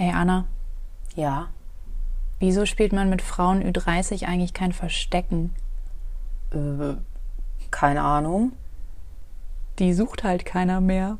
[0.00, 0.46] Hey Anna,
[1.14, 1.50] Ja.
[2.38, 5.54] wieso spielt man mit Frauen Ü30 eigentlich kein Verstecken?
[6.52, 6.94] Äh,
[7.70, 8.52] keine Ahnung.
[9.78, 11.18] Die sucht halt keiner mehr.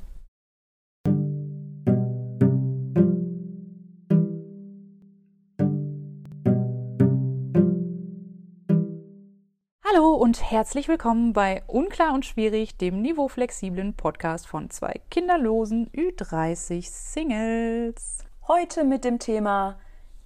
[9.85, 16.89] Hallo und herzlich willkommen bei Unklar und Schwierig, dem niveauflexiblen Podcast von zwei kinderlosen Ü30
[16.91, 18.25] Singles.
[18.53, 19.77] Heute mit dem Thema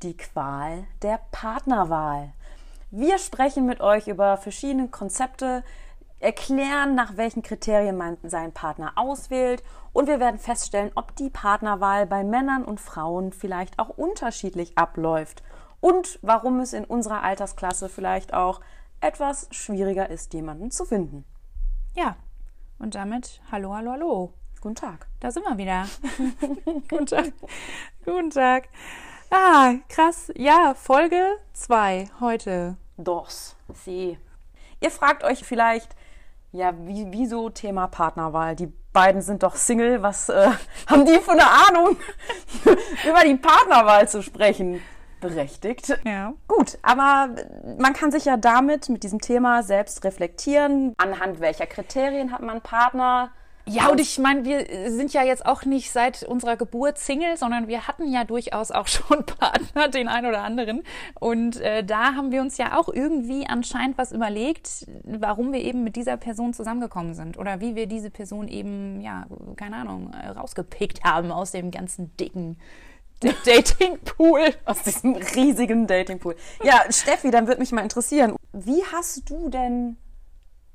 [0.03, 2.33] die Qual der Partnerwahl.
[2.91, 5.63] Wir sprechen mit euch über verschiedene Konzepte,
[6.21, 12.07] erklären, nach welchen Kriterien man seinen Partner auswählt und wir werden feststellen, ob die Partnerwahl
[12.07, 15.43] bei Männern und Frauen vielleicht auch unterschiedlich abläuft
[15.83, 18.63] und warum es in unserer Altersklasse vielleicht auch
[19.03, 21.27] etwas schwieriger ist, jemanden zu finden.
[21.95, 22.17] Ja,
[22.79, 24.33] und damit hallo, hallo, hallo.
[24.65, 25.07] Guten Tag.
[25.21, 25.87] Da sind wir wieder.
[26.89, 27.33] Guten Tag.
[28.07, 28.71] Guten Tag.
[29.31, 30.33] Ah, krass.
[30.37, 32.79] Ja, Folge 2 heute.
[32.97, 34.19] Dos, sie.
[34.81, 35.95] Ihr fragt euch vielleicht,
[36.51, 38.57] ja, wie, wieso Thema Partnerwahl?
[38.57, 40.03] Die beiden sind doch Single.
[40.03, 40.49] Was äh,
[40.87, 41.99] haben die für eine Ahnung,
[43.07, 44.81] über die Partnerwahl zu sprechen?
[45.21, 45.99] Berechtigt.
[46.07, 46.33] Ja.
[46.49, 47.35] Gut, aber
[47.77, 50.95] man kann sich ja damit, mit diesem Thema selbst reflektieren.
[50.97, 53.31] Anhand welcher Kriterien hat man einen Partner?
[53.67, 57.67] Ja, und ich meine, wir sind ja jetzt auch nicht seit unserer Geburt Single, sondern
[57.67, 60.83] wir hatten ja durchaus auch schon Partner, den einen oder anderen.
[61.19, 65.83] Und äh, da haben wir uns ja auch irgendwie anscheinend was überlegt, warum wir eben
[65.83, 71.03] mit dieser Person zusammengekommen sind oder wie wir diese Person eben, ja, keine Ahnung, rausgepickt
[71.03, 72.59] haben aus dem ganzen dicken
[73.47, 74.55] Datingpool.
[74.67, 76.37] Aus diesem riesigen Datingpool.
[76.63, 79.97] Ja, Steffi, dann würde mich mal interessieren, wie hast du denn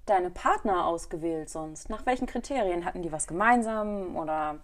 [0.10, 1.90] deine Partner ausgewählt sonst?
[1.90, 4.56] Nach welchen Kriterien hatten die was gemeinsam oder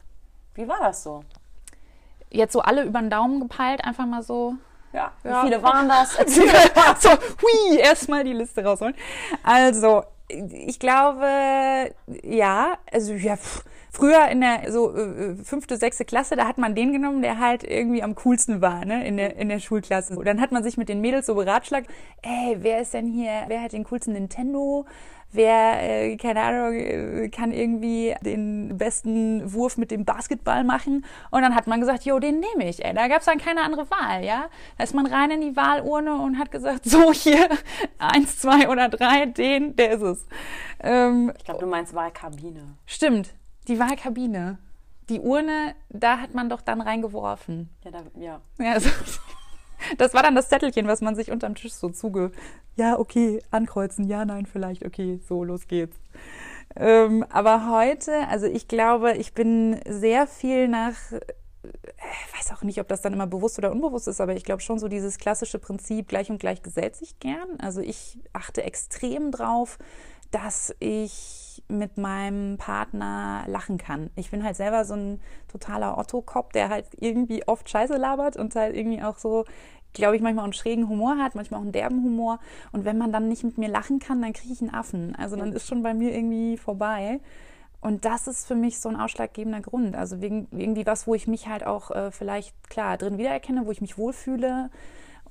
[0.56, 1.24] wie war das so?
[2.30, 4.56] Jetzt so alle über den Daumen gepeilt, einfach mal so
[4.94, 5.42] Ja, wie Ja.
[5.44, 6.18] viele waren das?
[7.00, 8.96] So, hui, erstmal die Liste rausholen.
[9.44, 11.92] Also, ich glaube,
[12.24, 13.38] ja, also ja,
[13.92, 17.64] früher in der so äh, fünfte, sechste Klasse, da hat man den genommen, der halt
[17.64, 20.16] irgendwie am coolsten war, ne, in der, in der Schulklasse.
[20.18, 21.90] Und dann hat man sich mit den Mädels so beratschlagt,
[22.24, 24.86] ey, wer ist denn hier, wer hat den coolsten Nintendo?
[25.36, 31.06] Wer, äh, keine Ahnung, äh, kann irgendwie den besten Wurf mit dem Basketball machen?
[31.32, 32.94] Und dann hat man gesagt, jo, den nehme ich, ey.
[32.94, 34.46] Da gab es dann keine andere Wahl, ja.
[34.78, 37.50] Da ist man rein in die Wahlurne und hat gesagt, so hier,
[37.98, 40.26] eins, zwei oder drei, den, der ist es.
[40.82, 42.76] Ähm, Ich glaube, du meinst Wahlkabine.
[42.86, 43.34] stimmt,
[43.68, 44.58] die Wahlkabine.
[45.10, 47.70] Die Urne, da hat man doch dann reingeworfen.
[47.84, 48.42] Ja, da, ja.
[48.58, 48.90] Ja, also,
[49.98, 52.32] das war dann das Zettelchen, was man sich unterm Tisch so zuge.
[52.76, 55.98] Ja, okay, ankreuzen, ja, nein, vielleicht, okay, so, los geht's.
[56.76, 61.20] Ähm, aber heute, also ich glaube, ich bin sehr viel nach, äh,
[61.64, 64.62] ich weiß auch nicht, ob das dann immer bewusst oder unbewusst ist, aber ich glaube
[64.62, 67.60] schon so dieses klassische Prinzip, gleich und gleich gesellt sich gern.
[67.60, 69.78] Also ich achte extrem drauf,
[70.32, 74.10] dass ich mit meinem Partner lachen kann.
[74.16, 78.54] Ich bin halt selber so ein totaler Otto-Kopf, der halt irgendwie oft Scheiße labert und
[78.56, 79.46] halt irgendwie auch so,
[79.96, 82.40] glaube ich, manchmal auch einen schrägen Humor hat, manchmal auch einen derben Humor.
[82.72, 85.16] Und wenn man dann nicht mit mir lachen kann, dann kriege ich einen Affen.
[85.16, 87.20] Also dann ist schon bei mir irgendwie vorbei.
[87.82, 89.96] Und das ist für mich so ein ausschlaggebender Grund.
[89.96, 93.72] Also wegen, irgendwie was, wo ich mich halt auch äh, vielleicht klar drin wiedererkenne, wo
[93.72, 94.70] ich mich wohlfühle.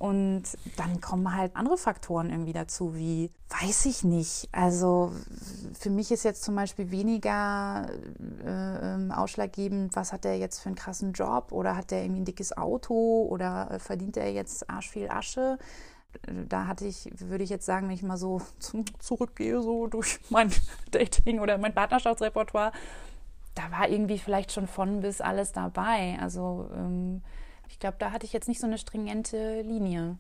[0.04, 0.42] Und
[0.76, 4.50] dann kommen halt andere Faktoren irgendwie dazu, wie, weiß ich nicht.
[4.52, 5.12] Also
[5.72, 7.88] für mich ist jetzt zum Beispiel weniger
[8.44, 12.20] äh, ähm, ausschlaggebend, was hat der jetzt für einen krassen Job oder hat der irgendwie
[12.20, 15.56] ein dickes Auto oder äh, verdient er jetzt arsch viel Asche.
[16.50, 20.20] Da hatte ich, würde ich jetzt sagen, wenn ich mal so zu, zurückgehe, so durch
[20.28, 20.52] mein
[20.90, 22.72] Dating oder mein Partnerschaftsrepertoire,
[23.54, 26.18] da war irgendwie vielleicht schon von bis alles dabei.
[26.20, 27.22] Also ähm,
[27.68, 30.16] ich glaube, da hatte ich jetzt nicht so eine stringente Linie.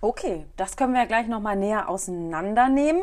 [0.00, 3.02] Okay, das können wir ja gleich nochmal näher auseinandernehmen.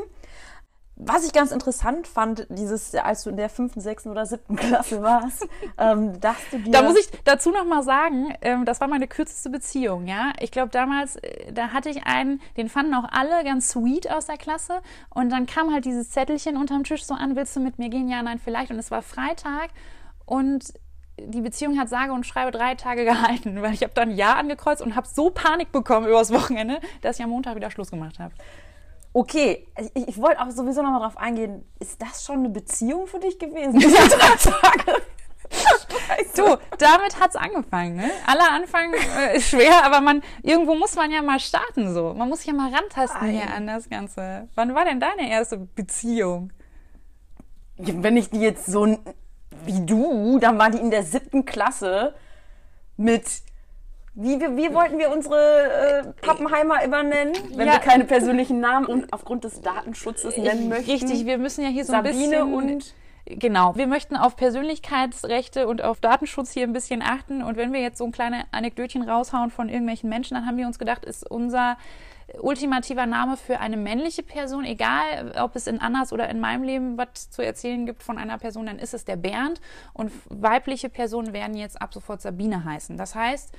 [1.02, 5.02] Was ich ganz interessant fand, dieses, als du in der fünften, sechsten oder siebten Klasse
[5.02, 5.48] warst,
[5.78, 6.72] ähm, dass du dir.
[6.72, 10.34] Da muss ich dazu noch mal sagen, ähm, das war meine kürzeste Beziehung, ja.
[10.42, 14.26] Ich glaube damals, äh, da hatte ich einen, den fanden auch alle ganz sweet aus
[14.26, 17.80] der Klasse und dann kam halt dieses Zettelchen unterm Tisch so an, willst du mit
[17.80, 18.10] mir gehen?
[18.10, 18.70] Ja, nein, vielleicht.
[18.70, 19.70] Und es war Freitag
[20.26, 20.74] und
[21.28, 24.82] die Beziehung hat sage und schreibe drei Tage gehalten, weil ich habe dann Ja angekreuzt
[24.82, 28.34] und habe so Panik bekommen übers Wochenende, dass ich am Montag wieder Schluss gemacht habe.
[29.12, 31.66] Okay, ich, ich wollte auch sowieso nochmal drauf eingehen.
[31.80, 33.74] Ist das schon eine Beziehung für dich gewesen?
[33.80, 35.02] Diese drei Tage?
[36.36, 37.96] Du, damit hat's angefangen.
[37.96, 38.10] Ne?
[38.26, 42.14] Aller Anfang äh, ist schwer, aber man irgendwo muss man ja mal starten so.
[42.14, 44.48] Man muss sich ja mal rantasten hier an das Ganze.
[44.56, 46.54] Wann war denn deine erste Beziehung?
[47.78, 48.86] Wenn ich die jetzt so
[49.66, 52.14] wie du, dann war die in der siebten Klasse
[52.98, 53.24] mit
[54.16, 57.74] Wie, wie, wie wollten wir unsere äh, Pappenheimer immer nennen, wenn Ja.
[57.74, 60.92] wir keine persönlichen Namen und aufgrund des Datenschutzes nennen möchten?
[60.92, 62.54] Richtig, wir müssen ja hier so Sabine ein bisschen...
[62.54, 62.94] und
[63.26, 67.44] Genau, wir möchten auf Persönlichkeitsrechte und auf Datenschutz hier ein bisschen achten.
[67.44, 70.66] Und wenn wir jetzt so ein kleines Anekdötchen raushauen von irgendwelchen Menschen, dann haben wir
[70.66, 71.78] uns gedacht, ist unser
[72.40, 76.98] ultimativer Name für eine männliche Person, egal ob es in Annas oder in meinem Leben
[76.98, 79.62] was zu erzählen gibt von einer Person, dann ist es der Bernd.
[79.94, 82.98] Und weibliche Personen werden jetzt ab sofort Sabine heißen.
[82.98, 83.54] Das heißt,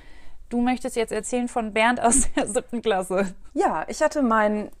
[0.49, 3.33] du möchtest jetzt erzählen von Bernd aus der siebten Klasse.
[3.53, 4.71] Ja, ich hatte meinen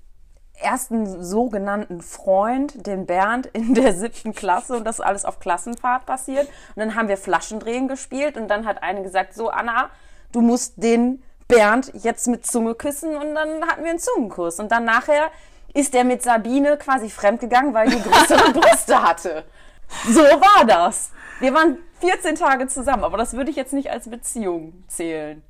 [0.61, 6.05] ersten sogenannten Freund, den Bernd, in der siebten Klasse und das ist alles auf Klassenfahrt
[6.05, 6.47] passiert.
[6.75, 9.89] Und dann haben wir Flaschendrehen gespielt und dann hat eine gesagt, so Anna,
[10.31, 14.59] du musst den Bernd jetzt mit Zunge küssen und dann hatten wir einen Zungenkuss.
[14.59, 15.29] Und dann nachher
[15.73, 19.43] ist er mit Sabine quasi fremdgegangen, weil die größere Brüste hatte.
[20.09, 21.11] So war das.
[21.39, 25.43] Wir waren 14 Tage zusammen, aber das würde ich jetzt nicht als Beziehung zählen.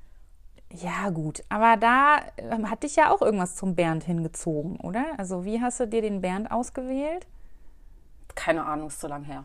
[0.73, 1.43] Ja, gut.
[1.49, 5.05] Aber da ähm, hat dich ja auch irgendwas zum Bernd hingezogen, oder?
[5.17, 7.27] Also, wie hast du dir den Bernd ausgewählt?
[8.35, 9.43] Keine Ahnung, ist zu lang her.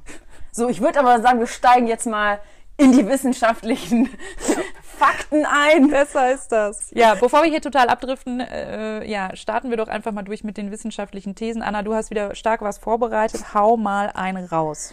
[0.53, 2.39] So, ich würde aber sagen, wir steigen jetzt mal
[2.77, 4.09] in die wissenschaftlichen
[4.99, 5.89] Fakten ein.
[5.91, 6.91] Besser ist das.
[6.93, 10.57] Ja, bevor wir hier total abdriften, äh, ja, starten wir doch einfach mal durch mit
[10.57, 11.63] den wissenschaftlichen Thesen.
[11.63, 13.55] Anna, du hast wieder stark was vorbereitet.
[13.55, 14.93] Hau mal eine raus.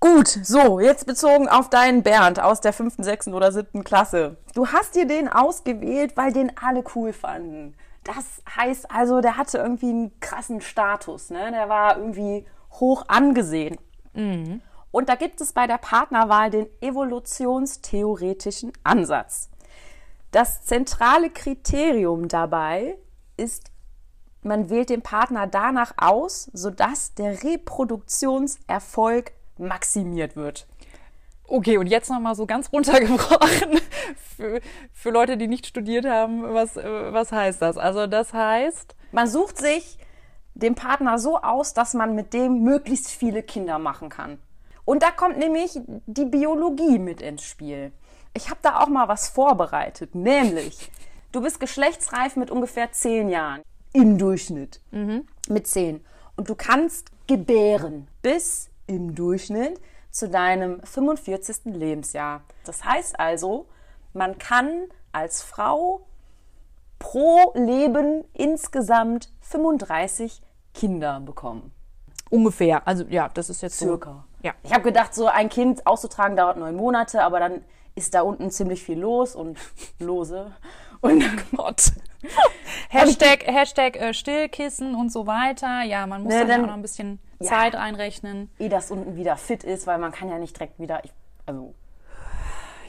[0.00, 4.36] Gut, so, jetzt bezogen auf deinen Bernd aus der fünften, sechsten oder siebten Klasse.
[4.54, 7.74] Du hast dir den ausgewählt, weil den alle cool fanden.
[8.04, 11.50] Das heißt also, der hatte irgendwie einen krassen Status, ne?
[11.52, 13.78] Der war irgendwie hoch angesehen.
[14.94, 19.50] Und da gibt es bei der Partnerwahl den evolutionstheoretischen Ansatz.
[20.30, 22.96] Das zentrale Kriterium dabei
[23.36, 23.72] ist,
[24.42, 30.68] man wählt den Partner danach aus, sodass der Reproduktionserfolg maximiert wird.
[31.48, 33.80] Okay, und jetzt nochmal so ganz runtergebrochen
[34.36, 34.60] für,
[34.92, 36.54] für Leute, die nicht studiert haben.
[36.54, 37.78] Was, was heißt das?
[37.78, 39.98] Also, das heißt, Man sucht sich
[40.54, 44.38] den Partner so aus, dass man mit dem möglichst viele Kinder machen kann.
[44.84, 47.92] Und da kommt nämlich die Biologie mit ins Spiel.
[48.34, 50.90] Ich habe da auch mal was vorbereitet, nämlich
[51.32, 54.80] du bist geschlechtsreif mit ungefähr zehn Jahren im Durchschnitt.
[55.48, 56.04] Mit zehn.
[56.36, 61.66] Und du kannst gebären bis im Durchschnitt zu deinem 45.
[61.66, 62.42] Lebensjahr.
[62.64, 63.66] Das heißt also,
[64.12, 66.06] man kann als Frau
[66.98, 70.42] pro Leben insgesamt 35
[70.72, 71.72] Kinder bekommen.
[72.30, 72.86] ungefähr.
[72.86, 74.24] Also, ja, das ist jetzt Circa.
[74.44, 74.48] So.
[74.48, 74.54] Ja.
[74.62, 77.64] Ich habe gedacht, so ein Kind auszutragen dauert neun Monate, aber dann
[77.94, 79.58] ist da unten ziemlich viel los und
[79.98, 80.52] lose.
[81.00, 81.22] Und
[81.56, 81.92] Gott.
[82.88, 85.82] Hashtag, Hashtag äh, Stillkissen und so weiter.
[85.82, 87.48] Ja, man muss Ne, dann, ja dann- auch noch ein bisschen Ja.
[87.48, 88.50] Zeit einrechnen.
[88.58, 91.00] eh das unten wieder fit ist, weil man kann ja nicht direkt wieder.
[91.04, 91.12] Ich,
[91.46, 91.74] also.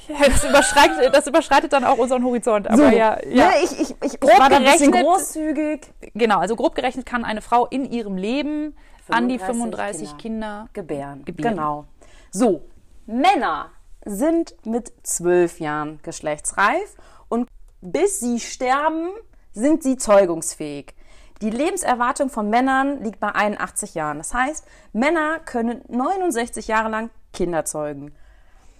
[0.07, 2.69] Das überschreitet, das überschreitet dann auch unseren Horizont.
[2.69, 3.48] Aber ja, ja.
[3.48, 5.81] Ne, ich, ich, ich, Grob war da ein bisschen gerechnet- großzügig.
[6.13, 8.75] Genau, also grob gerechnet kann eine Frau in ihrem Leben
[9.10, 10.69] an die 35 35 Kinder.
[10.74, 11.25] Gebären.
[11.25, 11.56] Gebären.
[11.56, 11.86] Genau.
[12.31, 12.62] So,
[13.06, 13.72] Männer
[14.06, 16.96] sind mit zwölf Jahren geschlechtsreif
[17.30, 17.48] und
[17.81, 19.10] bis sie sterben,
[19.54, 20.94] sind sie zeugungsfähig.
[21.42, 24.18] Die Lebenserwartung von Männern liegt bei 81 Jahren.
[24.18, 28.13] Das heißt, Männer können 69 Jahre lang Kinder zeugen.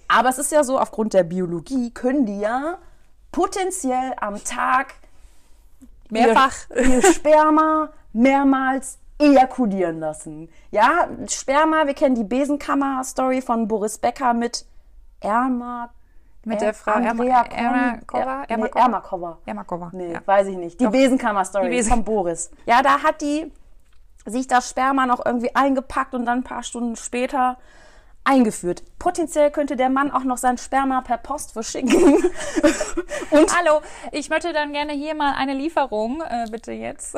[0.08, 2.78] Aber es ist ja so, aufgrund der Biologie können die ja
[3.32, 4.96] potenziell am Tag
[6.10, 6.70] Mehrfach.
[6.70, 10.50] ihr, ihr Sperma mehrmals ejakulieren lassen.
[10.72, 14.66] Ja, Sperma, wir kennen die Besenkammer-Story von Boris Becker mit
[15.22, 15.90] Erma.
[16.44, 18.44] Mit Er- der Frau Andrea Erma- Ermakova?
[18.48, 19.38] Er, nee, Ermakova?
[19.46, 19.90] Ermakova.
[19.94, 20.22] Nee, Ja.
[20.26, 20.80] weiß ich nicht.
[20.80, 22.52] Die Besenkammer-Story Besen- von Boris.
[22.66, 23.52] Ja, da hat die
[24.28, 27.58] sich das Sperma noch irgendwie eingepackt und dann ein paar Stunden später
[28.24, 28.84] eingeführt.
[29.00, 31.94] Potenziell könnte der Mann auch noch sein Sperma per Post verschicken.
[33.32, 33.82] und Hallo,
[34.12, 37.16] ich möchte dann gerne hier mal eine Lieferung, äh, bitte jetzt.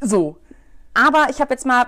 [0.00, 0.36] So.
[0.96, 1.86] Aber ich habe jetzt mal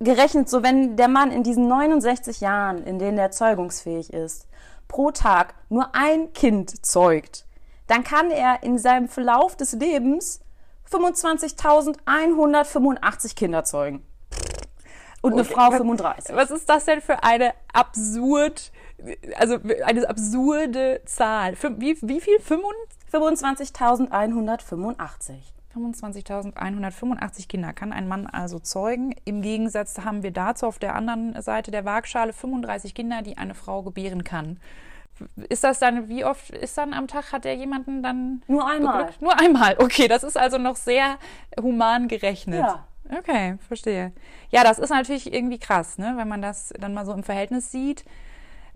[0.00, 4.46] gerechnet, so wenn der Mann in diesen 69 Jahren, in denen er zeugungsfähig ist,
[4.88, 7.44] pro Tag nur ein Kind zeugt,
[7.86, 10.40] dann kann er in seinem Verlauf des Lebens
[10.90, 14.04] 25.185 Kinder zeugen.
[15.22, 16.36] Und eine Okay, Frau was- 35.
[16.36, 18.70] Was ist das denn für eine absurd,
[19.36, 21.54] also eine absurde Zahl?
[21.78, 22.38] Wie, wie viel?
[22.38, 25.34] 25 25.185.
[25.76, 29.14] 25.185 Kinder kann ein Mann also zeugen.
[29.24, 33.54] Im Gegensatz haben wir dazu auf der anderen Seite der Waagschale 35 Kinder, die eine
[33.54, 34.58] Frau gebären kann.
[35.48, 38.98] Ist das dann, wie oft ist dann am Tag, hat er jemanden dann Nur einmal.
[38.98, 39.22] beglückt?
[39.22, 41.18] Nur einmal, okay, das ist also noch sehr
[41.60, 42.60] human gerechnet.
[42.60, 42.86] Ja.
[43.18, 44.12] Okay, verstehe.
[44.50, 47.70] Ja, das ist natürlich irgendwie krass, ne, wenn man das dann mal so im Verhältnis
[47.70, 48.04] sieht.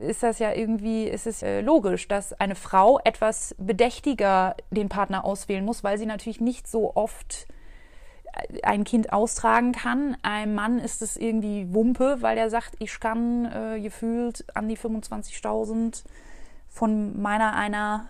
[0.01, 5.25] Ist das ja irgendwie, ist es äh, logisch, dass eine Frau etwas bedächtiger den Partner
[5.25, 7.47] auswählen muss, weil sie natürlich nicht so oft
[8.33, 10.17] äh, ein Kind austragen kann.
[10.23, 14.77] Ein Mann ist es irgendwie Wumpe, weil er sagt, ich kann äh, gefühlt an die
[14.77, 16.05] 25.000
[16.69, 18.07] von meiner einer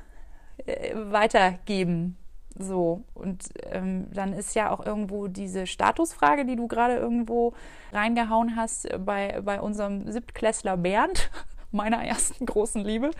[0.66, 2.16] äh, weitergeben.
[2.58, 7.54] So, und ähm, dann ist ja auch irgendwo diese Statusfrage, die du gerade irgendwo
[7.92, 11.30] reingehauen hast bei, bei unserem Siebtklässler Bernd,
[11.72, 13.10] meiner ersten großen Liebe,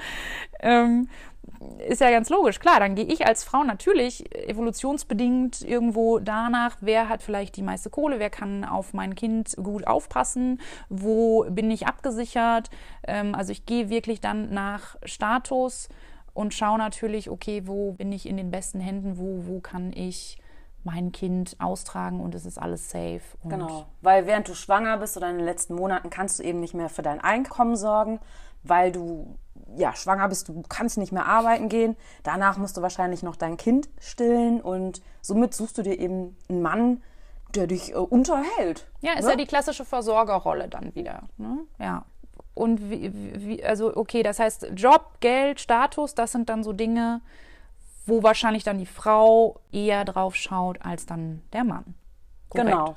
[0.60, 1.08] ähm,
[1.86, 2.58] ist ja ganz logisch.
[2.58, 7.90] Klar, dann gehe ich als Frau natürlich evolutionsbedingt irgendwo danach, wer hat vielleicht die meiste
[7.90, 12.70] Kohle, wer kann auf mein Kind gut aufpassen, wo bin ich abgesichert.
[13.06, 15.88] Ähm, also ich gehe wirklich dann nach Status
[16.34, 20.38] und schaue natürlich, okay, wo bin ich in den besten Händen, wo, wo kann ich
[20.84, 23.20] mein Kind austragen und es ist alles safe.
[23.44, 26.74] genau, weil während du schwanger bist oder in den letzten Monaten kannst du eben nicht
[26.74, 28.20] mehr für dein Einkommen sorgen,
[28.62, 29.36] weil du
[29.76, 31.96] ja schwanger bist, du kannst nicht mehr arbeiten gehen.
[32.22, 36.62] Danach musst du wahrscheinlich noch dein Kind stillen und somit suchst du dir eben einen
[36.62, 37.02] Mann,
[37.54, 38.88] der dich äh, unterhält.
[39.00, 39.32] Ja, ist ne?
[39.32, 41.24] ja die klassische Versorgerrolle dann wieder.
[41.36, 41.58] Ne?
[41.78, 42.04] Ja
[42.60, 47.20] und wie, wie, also okay, das heißt Job, Geld, Status, das sind dann so Dinge,
[48.10, 51.94] wo wahrscheinlich dann die Frau eher drauf schaut als dann der Mann.
[52.48, 52.70] Korrekt.
[52.70, 52.96] Genau.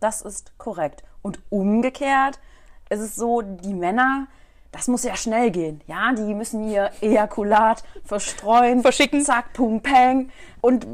[0.00, 1.04] Das ist korrekt.
[1.22, 2.40] Und umgekehrt
[2.88, 4.26] ist es so, die Männer,
[4.72, 5.82] das muss ja schnell gehen.
[5.86, 10.30] Ja, die müssen ihr Ejakulat verstreuen, verschicken, zack, pum, peng.
[10.60, 10.86] Und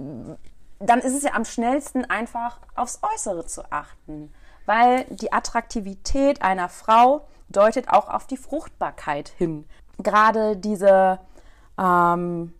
[0.78, 4.32] dann ist es ja am schnellsten einfach aufs Äußere zu achten.
[4.66, 9.64] Weil die Attraktivität einer Frau deutet auch auf die Fruchtbarkeit hin.
[9.98, 11.20] Gerade diese
[11.78, 12.52] ähm,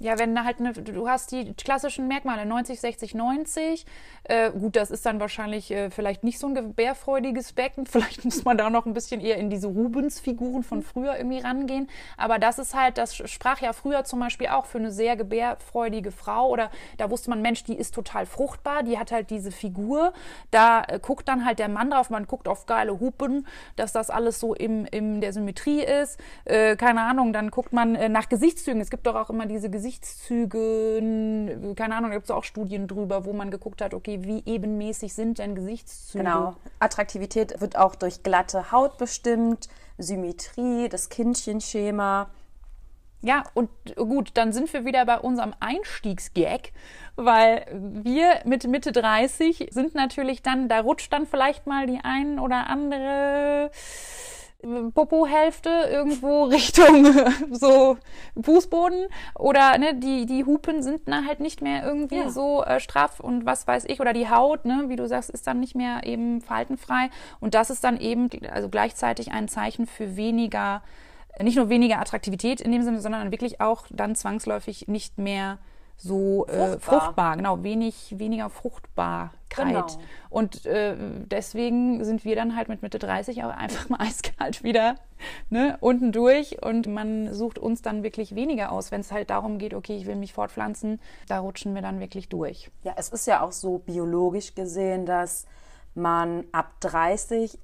[0.00, 3.84] ja, wenn halt eine, du hast die klassischen Merkmale 90, 60, 90.
[4.24, 7.84] Äh, gut, das ist dann wahrscheinlich äh, vielleicht nicht so ein gebärfreudiges Becken.
[7.98, 11.88] Vielleicht muss man da noch ein bisschen eher in diese Rubens-Figuren von früher irgendwie rangehen.
[12.16, 16.12] Aber das ist halt, das sprach ja früher zum Beispiel auch für eine sehr gebärfreudige
[16.12, 16.48] Frau.
[16.48, 20.12] Oder da wusste man, Mensch, die ist total fruchtbar, die hat halt diese Figur.
[20.52, 24.10] Da äh, guckt dann halt der Mann drauf, man guckt auf geile Hupen, dass das
[24.10, 26.20] alles so im, in der Symmetrie ist.
[26.44, 28.80] Äh, keine Ahnung, dann guckt man äh, nach Gesichtszügen.
[28.80, 32.86] Es gibt doch auch immer diese Gesichtszüge Gesichtszügen, keine Ahnung, da gibt es auch Studien
[32.86, 36.24] drüber, wo man geguckt hat, okay, wie ebenmäßig sind denn Gesichtszüge?
[36.24, 36.56] Genau.
[36.78, 42.28] Attraktivität wird auch durch glatte Haut bestimmt, Symmetrie, das Kindchenschema.
[43.22, 46.72] Ja, und gut, dann sind wir wieder bei unserem Einstiegsgag,
[47.16, 52.38] weil wir mit Mitte 30 sind natürlich dann, da rutscht dann vielleicht mal die ein
[52.38, 53.70] oder andere
[54.62, 57.06] Popo-Hälfte irgendwo Richtung
[57.52, 57.96] so
[58.40, 62.30] Fußboden oder ne, die, die Hupen sind dann halt nicht mehr irgendwie ja.
[62.30, 65.46] so äh, straff und was weiß ich oder die Haut, ne, wie du sagst, ist
[65.46, 70.16] dann nicht mehr eben faltenfrei und das ist dann eben also gleichzeitig ein Zeichen für
[70.16, 70.82] weniger,
[71.40, 75.58] nicht nur weniger Attraktivität in dem Sinne, sondern wirklich auch dann zwangsläufig nicht mehr
[75.98, 76.72] so fruchtbar.
[76.72, 79.32] Äh, fruchtbar, genau, wenig, weniger Fruchtbarkeit.
[79.48, 79.86] Genau.
[80.30, 84.94] Und äh, deswegen sind wir dann halt mit Mitte 30 auch einfach mal eiskalt wieder
[85.50, 89.58] ne, unten durch und man sucht uns dann wirklich weniger aus, wenn es halt darum
[89.58, 92.70] geht, okay, ich will mich fortpflanzen, da rutschen wir dann wirklich durch.
[92.84, 95.46] Ja, es ist ja auch so biologisch gesehen, dass
[95.94, 97.58] man ab 30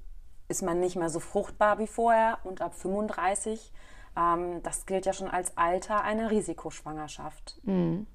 [0.47, 3.71] ist man nicht mehr so fruchtbar wie vorher und ab 35
[4.17, 7.59] ähm, das gilt ja schon als Alter einer Risikoschwangerschaft.
[7.63, 8.07] Mhm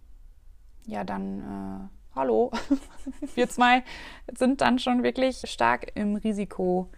[0.87, 2.51] ja, dann äh, hallo.
[3.35, 3.83] Wir zwei
[4.37, 6.91] sind dann schon wirklich stark im Risikogebiet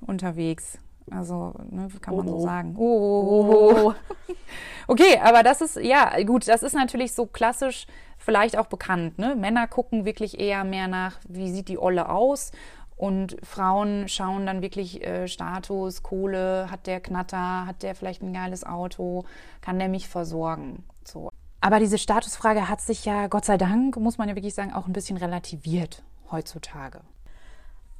[0.00, 0.78] unterwegs.
[1.10, 2.74] Also, ne, kann man oh, so sagen.
[2.76, 3.94] Oh, oh, oh,
[4.88, 7.86] Okay, aber das ist, ja, gut, das ist natürlich so klassisch
[8.18, 9.18] vielleicht auch bekannt.
[9.18, 9.34] Ne?
[9.36, 12.52] Männer gucken wirklich eher mehr nach, wie sieht die Olle aus.
[12.96, 18.32] Und Frauen schauen dann wirklich äh, Status, Kohle, hat der Knatter, hat der vielleicht ein
[18.32, 19.24] geiles Auto,
[19.60, 20.84] kann der mich versorgen.
[21.04, 21.30] So.
[21.66, 24.86] Aber diese Statusfrage hat sich ja, Gott sei Dank, muss man ja wirklich sagen, auch
[24.86, 27.00] ein bisschen relativiert heutzutage.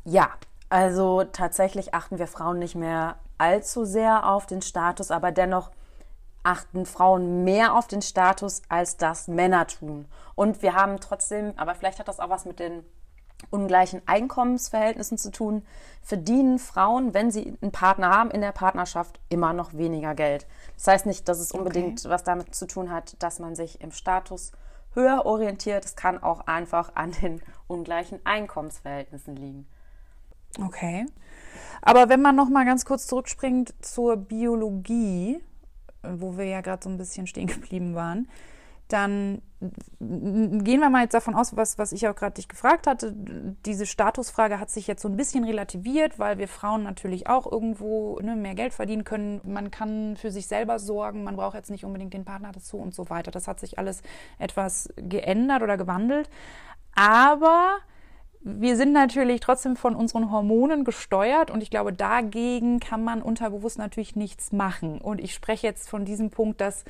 [0.04, 0.28] Ja,
[0.68, 5.72] also tatsächlich achten wir Frauen nicht mehr allzu sehr auf den Status, aber dennoch
[6.44, 10.06] achten Frauen mehr auf den Status, als das Männer tun.
[10.36, 12.84] Und wir haben trotzdem, aber vielleicht hat das auch was mit den
[13.50, 15.62] ungleichen Einkommensverhältnissen zu tun,
[16.02, 20.46] verdienen Frauen, wenn sie einen Partner haben, in der Partnerschaft immer noch weniger Geld.
[20.76, 22.10] Das heißt nicht, dass es unbedingt okay.
[22.10, 24.52] was damit zu tun hat, dass man sich im Status
[24.94, 25.84] höher orientiert.
[25.84, 29.66] Es kann auch einfach an den ungleichen Einkommensverhältnissen liegen.
[30.64, 31.06] Okay.
[31.82, 35.40] Aber wenn man noch mal ganz kurz zurückspringt zur Biologie,
[36.02, 38.28] wo wir ja gerade so ein bisschen stehen geblieben waren,
[38.88, 39.42] dann
[40.00, 43.12] gehen wir mal jetzt davon aus, was, was ich auch gerade dich gefragt hatte.
[43.64, 48.20] Diese Statusfrage hat sich jetzt so ein bisschen relativiert, weil wir Frauen natürlich auch irgendwo
[48.20, 49.40] ne, mehr Geld verdienen können.
[49.44, 52.94] Man kann für sich selber sorgen, man braucht jetzt nicht unbedingt den Partner dazu und
[52.94, 53.30] so weiter.
[53.30, 54.02] Das hat sich alles
[54.38, 56.28] etwas geändert oder gewandelt.
[56.94, 57.78] Aber
[58.42, 63.78] wir sind natürlich trotzdem von unseren Hormonen gesteuert und ich glaube, dagegen kann man unterbewusst
[63.78, 65.00] natürlich nichts machen.
[65.00, 66.84] Und ich spreche jetzt von diesem Punkt, dass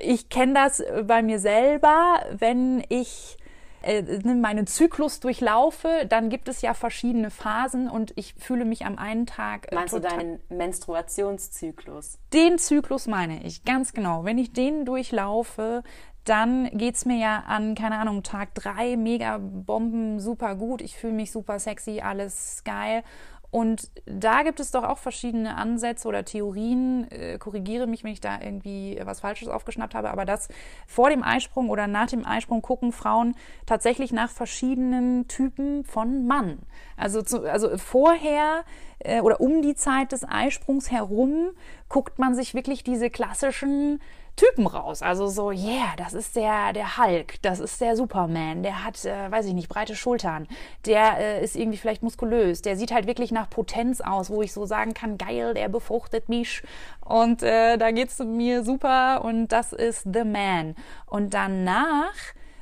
[0.00, 3.36] ich kenne das bei mir selber, wenn ich
[3.82, 8.84] äh, ne, meinen Zyklus durchlaufe, dann gibt es ja verschiedene Phasen und ich fühle mich
[8.84, 9.72] am einen Tag.
[9.72, 12.18] Äh, Meinst du deinen Menstruationszyklus?
[12.32, 14.24] Den Zyklus meine ich, ganz genau.
[14.24, 15.82] Wenn ich den durchlaufe,
[16.24, 20.96] dann geht es mir ja an, keine Ahnung, Tag drei mega Bomben, super gut, ich
[20.96, 23.02] fühle mich super sexy, alles geil.
[23.50, 27.10] Und da gibt es doch auch verschiedene Ansätze oder Theorien.
[27.10, 30.10] Äh, korrigiere mich, wenn ich da irgendwie was Falsches aufgeschnappt habe.
[30.10, 30.48] Aber dass
[30.86, 33.34] vor dem Eisprung oder nach dem Eisprung gucken Frauen
[33.66, 36.60] tatsächlich nach verschiedenen Typen von Mann.
[36.96, 38.64] Also, zu, also vorher
[39.00, 41.50] äh, oder um die Zeit des Eisprungs herum
[41.88, 44.00] guckt man sich wirklich diese klassischen
[44.36, 45.02] Typen raus.
[45.02, 49.30] Also so, yeah, das ist der, der Hulk, das ist der Superman, der hat, äh,
[49.30, 50.48] weiß ich nicht, breite Schultern,
[50.86, 54.52] der äh, ist irgendwie vielleicht muskulös, der sieht halt wirklich nach Potenz aus, wo ich
[54.52, 56.62] so sagen kann, geil, der befruchtet mich
[57.04, 60.74] und äh, da geht's mir super und das ist The Man.
[61.06, 62.14] Und danach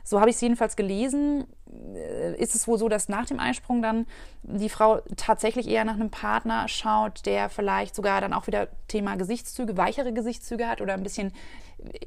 [0.08, 1.44] so habe ich es jedenfalls gelesen,
[2.38, 4.06] ist es wohl so, dass nach dem Einsprung dann
[4.42, 9.16] die Frau tatsächlich eher nach einem Partner schaut, der vielleicht sogar dann auch wieder Thema
[9.16, 11.32] Gesichtszüge, weichere Gesichtszüge hat oder ein bisschen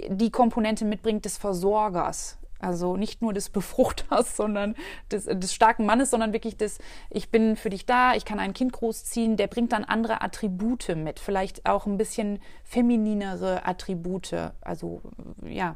[0.09, 2.37] die Komponente mitbringt des Versorgers.
[2.59, 4.75] Also nicht nur des Befruchters, sondern
[5.11, 6.77] des, des, starken Mannes, sondern wirklich des,
[7.09, 10.95] ich bin für dich da, ich kann ein Kind großziehen, der bringt dann andere Attribute
[10.95, 14.51] mit, vielleicht auch ein bisschen femininere Attribute.
[14.61, 15.01] Also
[15.43, 15.75] ja,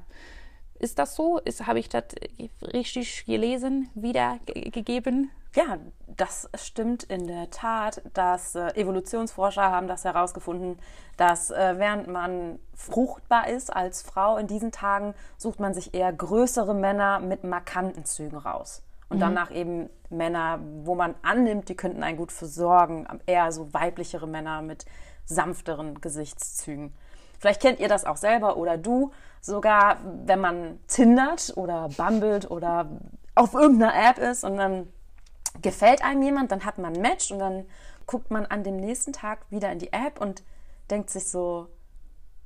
[0.79, 1.39] ist das so?
[1.65, 2.05] Habe ich das
[2.61, 5.31] richtig gelesen, wiedergegeben?
[5.55, 5.77] Ja,
[6.07, 8.01] das stimmt in der Tat.
[8.13, 10.77] Dass äh, Evolutionsforscher haben das herausgefunden,
[11.15, 16.11] dass äh, während man fruchtbar ist als Frau in diesen Tagen, sucht man sich eher
[16.11, 18.83] größere Männer mit markanten Zügen raus.
[19.07, 19.21] Und mhm.
[19.21, 24.61] danach eben Männer, wo man annimmt, die könnten einen gut versorgen, eher so weiblichere Männer
[24.61, 24.85] mit
[25.25, 26.93] sanfteren Gesichtszügen.
[27.39, 32.89] Vielleicht kennt ihr das auch selber oder du, sogar wenn man tindert oder bumbelt oder
[33.35, 34.87] auf irgendeiner App ist und dann
[35.61, 37.65] gefällt einem jemand, dann hat man ein Match und dann
[38.05, 40.43] guckt man an dem nächsten Tag wieder in die App und
[40.89, 41.67] denkt sich so,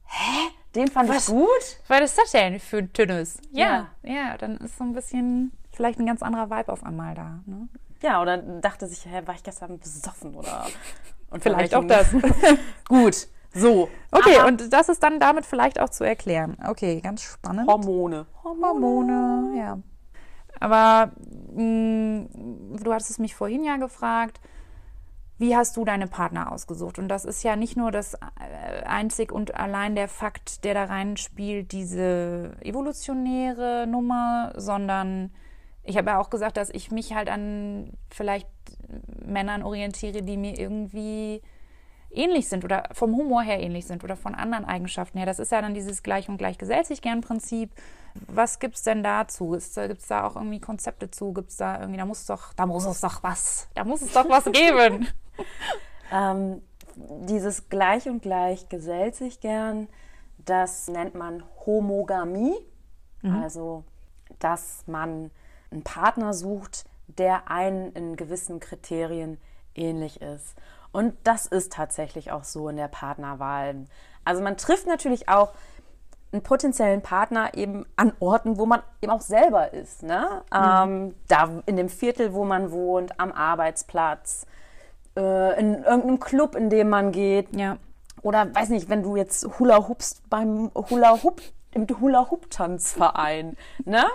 [0.05, 0.49] hä?
[0.75, 1.27] Den fand Was?
[1.27, 1.47] ich gut?
[1.87, 3.39] Was ist das denn für ein Tünnes?
[3.51, 7.15] Ja, ja, ja, dann ist so ein bisschen vielleicht ein ganz anderer Vibe auf einmal
[7.15, 7.39] da.
[7.45, 7.67] Ne?
[8.01, 10.67] Ja, oder dachte sich, hä, war ich gestern besoffen oder
[11.31, 12.07] und vielleicht auch das.
[12.87, 13.27] gut.
[13.53, 13.89] So.
[14.11, 16.57] Okay, aber und das ist dann damit vielleicht auch zu erklären.
[16.65, 17.67] Okay, ganz spannend.
[17.67, 18.25] Hormone.
[18.43, 19.79] Hormone, ja.
[20.59, 21.11] Aber
[21.55, 24.39] mh, mm, du hattest es mich vorhin ja gefragt,
[25.37, 26.99] wie hast du deine Partner ausgesucht?
[26.99, 30.83] Und das ist ja nicht nur das äh, einzig und allein der Fakt, der da
[30.83, 35.31] reinspielt, diese evolutionäre Nummer, sondern
[35.83, 38.49] ich habe ja auch gesagt, dass ich mich halt an vielleicht
[39.25, 41.41] Männern orientiere, die mir irgendwie
[42.11, 45.25] ähnlich sind oder vom Humor her ähnlich sind oder von anderen Eigenschaften her.
[45.25, 47.71] Das ist ja dann dieses Gleich und Gleich gesellt sich gern Prinzip.
[48.27, 49.51] Was gibt es denn dazu?
[49.51, 51.33] Gibt es da auch irgendwie Konzepte zu?
[51.33, 54.01] Gibt es da irgendwie, da muss es doch, da muss es doch was, da muss
[54.01, 55.07] es doch was geben.
[56.11, 56.61] ähm,
[56.95, 59.87] dieses Gleich und Gleich gesellt sich gern,
[60.45, 62.55] das nennt man Homogamie.
[63.21, 63.35] Mhm.
[63.35, 63.83] Also,
[64.39, 65.31] dass man
[65.71, 69.37] einen Partner sucht, der einen in gewissen Kriterien
[69.75, 70.55] ähnlich ist.
[70.91, 73.85] Und das ist tatsächlich auch so in der Partnerwahl.
[74.25, 75.53] Also man trifft natürlich auch
[76.31, 80.03] einen potenziellen Partner eben an Orten, wo man eben auch selber ist.
[80.03, 80.43] Ne?
[80.51, 80.57] Mhm.
[80.57, 84.45] Ähm, da in dem Viertel, wo man wohnt, am Arbeitsplatz,
[85.15, 87.55] äh, in irgendeinem Club, in dem man geht.
[87.55, 87.77] Ja.
[88.21, 93.55] Oder weiß nicht, wenn du jetzt Hula Hoopst beim Hula Hoop, im Hula Hoop Tanzverein.
[93.85, 94.05] ne?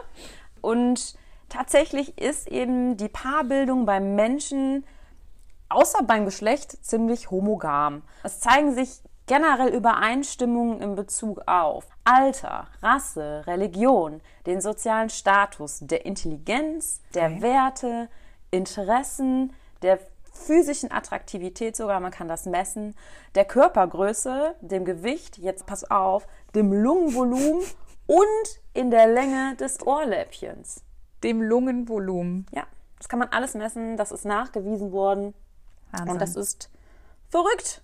[0.60, 1.14] Und
[1.48, 4.84] tatsächlich ist eben die Paarbildung beim Menschen
[5.74, 8.02] außer beim Geschlecht ziemlich homogam.
[8.22, 16.04] Es zeigen sich generell Übereinstimmungen in Bezug auf Alter, Rasse, Religion, den sozialen Status, der
[16.04, 17.42] Intelligenz, der okay.
[17.42, 18.08] Werte,
[18.50, 19.98] Interessen, der
[20.32, 22.94] physischen Attraktivität sogar, man kann das messen,
[23.34, 27.62] der Körpergröße, dem Gewicht, jetzt pass auf, dem Lungenvolumen
[28.06, 30.82] und in der Länge des Ohrläppchens.
[31.22, 32.46] Dem Lungenvolumen.
[32.52, 32.64] Ja,
[32.98, 35.34] das kann man alles messen, das ist nachgewiesen worden.
[35.98, 36.12] Wahnsinn.
[36.12, 36.70] Und das ist
[37.28, 37.82] verrückt.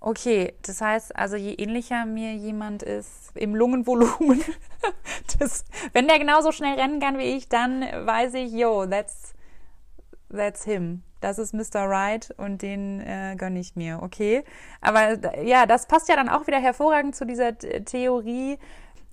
[0.00, 4.44] Okay, das heißt, also je ähnlicher mir jemand ist im Lungenvolumen,
[5.38, 9.34] das, wenn der genauso schnell rennen kann wie ich, dann weiß ich, yo, that's,
[10.30, 11.02] that's him.
[11.20, 11.88] Das ist Mr.
[11.88, 14.44] Right und den äh, gönne ich mir, okay?
[14.82, 18.58] Aber ja, das passt ja dann auch wieder hervorragend zu dieser Theorie,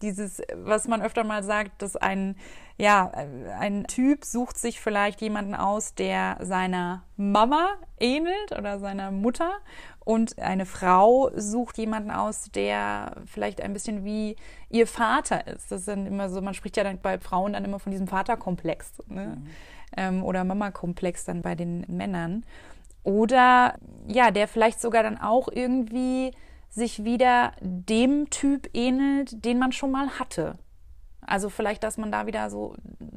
[0.03, 2.35] dieses, was man öfter mal sagt, dass ein,
[2.77, 3.11] ja,
[3.59, 9.51] ein Typ sucht sich vielleicht jemanden aus, der seiner Mama ähnelt oder seiner Mutter
[10.05, 14.35] und eine Frau sucht jemanden aus, der vielleicht ein bisschen wie
[14.69, 15.71] ihr Vater ist.
[15.71, 18.07] Das ist dann immer so, man spricht ja dann bei Frauen dann immer von diesem
[18.07, 19.37] Vaterkomplex ne?
[19.37, 19.47] Mhm.
[19.95, 22.43] Ähm, oder Mama-Komplex dann bei den Männern.
[23.03, 23.75] Oder
[24.07, 26.31] ja, der vielleicht sogar dann auch irgendwie
[26.73, 30.57] sich wieder dem Typ ähnelt, den man schon mal hatte.
[31.25, 32.75] Also vielleicht, dass man da wieder so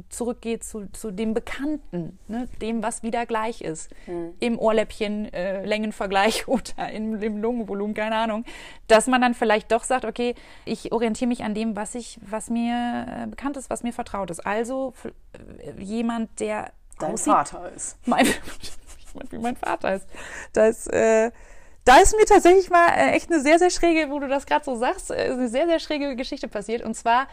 [0.08, 2.48] zurückgeht zu, zu dem Bekannten, ne?
[2.60, 3.90] dem, was wieder gleich ist.
[4.04, 4.34] Hm.
[4.38, 8.44] Im Ohrläppchen äh, Längenvergleich oder im, im Lungenvolumen, keine Ahnung.
[8.86, 12.50] Dass man dann vielleicht doch sagt, okay, ich orientiere mich an dem, was ich, was
[12.50, 14.46] mir äh, bekannt ist, was mir vertraut ist.
[14.46, 14.94] Also
[15.58, 17.98] äh, jemand, der dein aussieht, Vater ist.
[18.06, 18.26] Mein,
[19.30, 20.06] wie mein Vater ist.
[20.52, 21.32] Das äh,
[21.86, 24.64] da ist mir tatsächlich mal äh, echt eine sehr, sehr schräge, wo du das gerade
[24.64, 26.82] so sagst, äh, eine sehr, sehr schräge Geschichte passiert.
[26.82, 27.26] Und zwar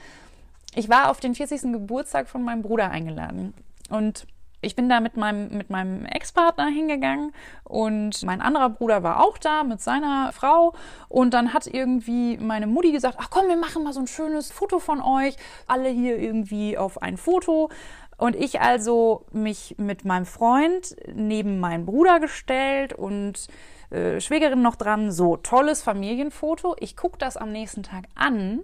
[0.75, 1.73] ich war auf den 40.
[1.73, 3.53] Geburtstag von meinem Bruder eingeladen.
[3.89, 4.25] Und
[4.61, 7.33] ich bin da mit meinem, mit meinem Ex-Partner hingegangen
[7.65, 10.73] und mein anderer Bruder war auch da mit seiner Frau.
[11.09, 14.51] Und dann hat irgendwie meine Mutti gesagt, ach komm, wir machen mal so ein schönes
[14.51, 15.35] Foto von euch.
[15.67, 17.69] Alle hier irgendwie auf ein Foto.
[18.17, 23.47] Und ich also mich mit meinem Freund neben meinen Bruder gestellt und
[23.93, 25.11] äh, Schwägerin noch dran.
[25.11, 26.75] So, tolles Familienfoto.
[26.79, 28.63] Ich gucke das am nächsten Tag an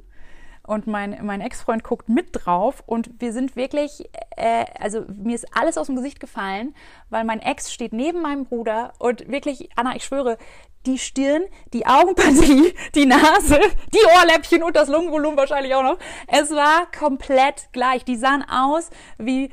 [0.70, 5.48] und mein, mein Ex-Freund guckt mit drauf und wir sind wirklich, äh, also mir ist
[5.58, 6.76] alles aus dem Gesicht gefallen,
[7.10, 10.38] weil mein Ex steht neben meinem Bruder und wirklich, Anna, ich schwöre,
[10.86, 13.60] die Stirn, die Augenpartie, die Nase,
[13.94, 15.98] die Ohrläppchen und das Lungenvolumen wahrscheinlich auch noch.
[16.28, 18.06] Es war komplett gleich.
[18.06, 19.52] Die sahen aus wie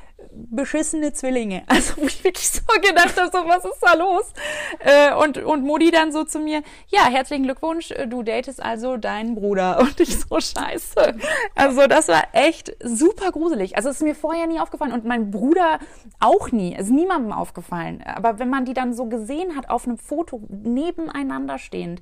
[0.50, 1.62] beschissene Zwillinge.
[1.76, 4.32] Also wo ich wirklich so gedacht habe, so, was ist da los?
[4.78, 8.96] Äh, und, und Modi dann so zu mir, ja, herzlichen Glückwunsch, äh, du datest also
[8.96, 9.78] deinen Bruder.
[9.80, 11.16] Und ich so, scheiße.
[11.54, 13.76] Also das war echt super gruselig.
[13.76, 15.78] Also es ist mir vorher nie aufgefallen und mein Bruder
[16.20, 16.74] auch nie.
[16.74, 18.02] Es ist niemandem aufgefallen.
[18.04, 22.00] Aber wenn man die dann so gesehen hat auf einem Foto nebeneinander stehend,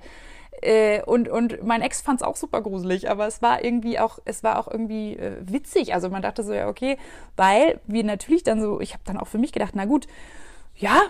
[0.65, 4.19] äh, und, und mein Ex fand es auch super gruselig, aber es war irgendwie auch,
[4.25, 5.95] es war auch irgendwie äh, witzig.
[5.95, 6.99] Also man dachte so, ja, okay,
[7.37, 10.07] weil wir natürlich dann so, ich habe dann auch für mich gedacht, na gut,
[10.77, 11.03] ja,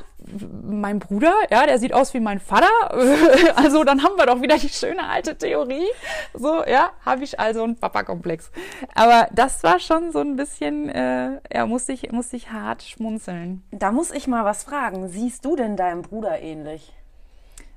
[0.63, 2.69] mein Bruder, ja, der sieht aus wie mein Vater.
[3.57, 5.87] Also dann haben wir doch wieder die schöne alte Theorie.
[6.35, 8.51] So, ja, habe ich also einen Papa-Komplex.
[8.95, 13.63] Aber das war schon so ein bisschen, äh, ja, musste ich, musste ich hart schmunzeln.
[13.71, 15.09] Da muss ich mal was fragen.
[15.09, 16.93] Siehst du denn deinem Bruder ähnlich?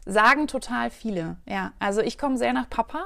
[0.10, 1.74] Sagen total viele, ja.
[1.80, 3.04] Also ich komme sehr nach Papa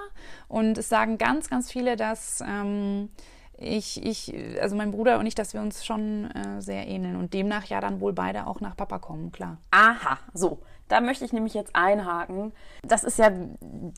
[0.47, 3.09] und es sagen ganz, ganz viele, dass ähm,
[3.57, 7.33] ich, ich, also mein Bruder und ich, dass wir uns schon äh, sehr ähneln und
[7.33, 9.57] demnach ja dann wohl beide auch nach Papa kommen, klar.
[9.71, 10.59] Aha, so.
[10.89, 12.51] Da möchte ich nämlich jetzt einhaken.
[12.83, 13.31] Das ist ja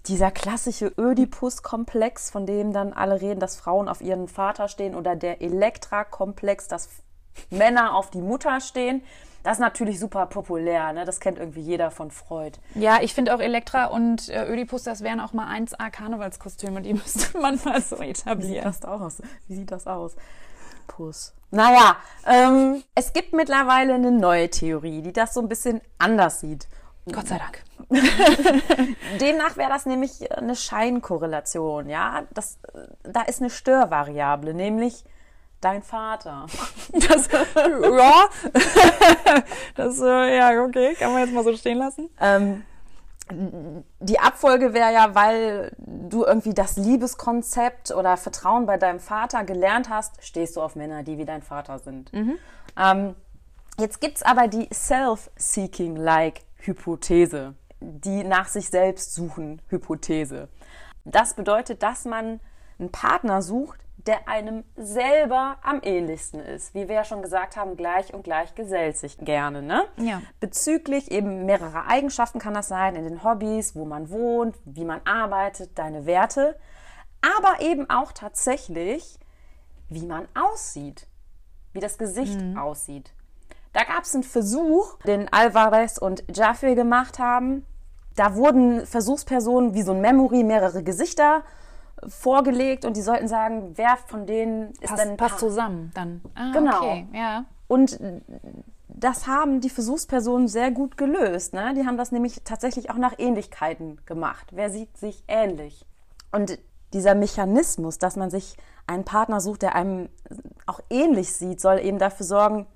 [0.06, 5.16] dieser klassische Ödipus-Komplex, von dem dann alle reden, dass Frauen auf ihren Vater stehen oder
[5.16, 6.90] der Elektra-Komplex, dass
[7.50, 9.02] Männer auf die Mutter stehen.
[9.44, 11.04] Das ist natürlich super populär, ne?
[11.04, 12.58] Das kennt irgendwie jeder von Freud.
[12.76, 16.94] Ja, ich finde auch Elektra und äh, Ödipus, das wären auch mal 1A Karnevalskostüme, die
[16.94, 18.40] müsste man mal so etablieren.
[18.40, 19.22] Wie sieht das aus?
[19.48, 20.16] Wie sieht das aus?
[20.88, 21.34] Puss.
[21.52, 26.68] Naja, ähm, es gibt mittlerweile eine neue Theorie, die das so ein bisschen anders sieht.
[27.12, 27.64] Gott sei Dank.
[29.20, 32.24] Demnach wäre das nämlich eine Scheinkorrelation, ja.
[32.34, 32.60] Das,
[33.04, 35.04] da ist eine Störvariable, nämlich
[35.64, 36.46] dein Vater.
[36.94, 38.26] Das, ja,
[39.76, 42.08] das, äh, ja, okay, kann man jetzt mal so stehen lassen.
[42.20, 42.64] Ähm,
[43.32, 49.90] die Abfolge wäre ja, weil du irgendwie das Liebeskonzept oder Vertrauen bei deinem Vater gelernt
[49.90, 52.14] hast, stehst du auf Männer, die wie dein Vater sind.
[52.14, 52.38] Mhm.
[52.78, 53.16] Ähm,
[53.80, 60.50] jetzt gibt's aber die Self-Seeking-like-Hypothese, die nach sich selbst suchen Hypothese.
[61.06, 62.40] Das bedeutet, dass man
[62.80, 66.74] einen Partner sucht, der einem selber am ähnlichsten ist.
[66.74, 69.62] Wie wir ja schon gesagt haben, gleich und gleich gesellt sich gerne.
[69.62, 69.86] Ne?
[69.98, 70.22] Ja.
[70.40, 75.02] Bezüglich eben mehrerer Eigenschaften kann das sein, in den Hobbys, wo man wohnt, wie man
[75.06, 76.60] arbeitet, deine Werte.
[77.22, 79.18] Aber eben auch tatsächlich,
[79.90, 81.08] wie man aussieht,
[81.72, 82.58] wie das Gesicht mhm.
[82.58, 83.14] aussieht.
[83.72, 87.66] Da gab es einen Versuch, den Alvarez und Jaffe gemacht haben.
[88.16, 91.44] Da wurden Versuchspersonen wie so ein Memory mehrere Gesichter
[92.08, 96.22] vorgelegt und die sollten sagen, wer von denen ist passt, denn passt zusammen dann.
[96.36, 96.78] Ah, genau.
[96.78, 97.46] Okay, ja.
[97.68, 98.00] Und
[98.88, 101.54] das haben die Versuchspersonen sehr gut gelöst.
[101.54, 101.74] Ne?
[101.76, 104.48] Die haben das nämlich tatsächlich auch nach Ähnlichkeiten gemacht.
[104.52, 105.86] Wer sieht sich ähnlich?
[106.32, 106.60] Und
[106.94, 110.10] dieser Mechanismus, dass man sich einen Partner sucht, der einem
[110.66, 112.68] auch ähnlich sieht, soll eben dafür sorgen,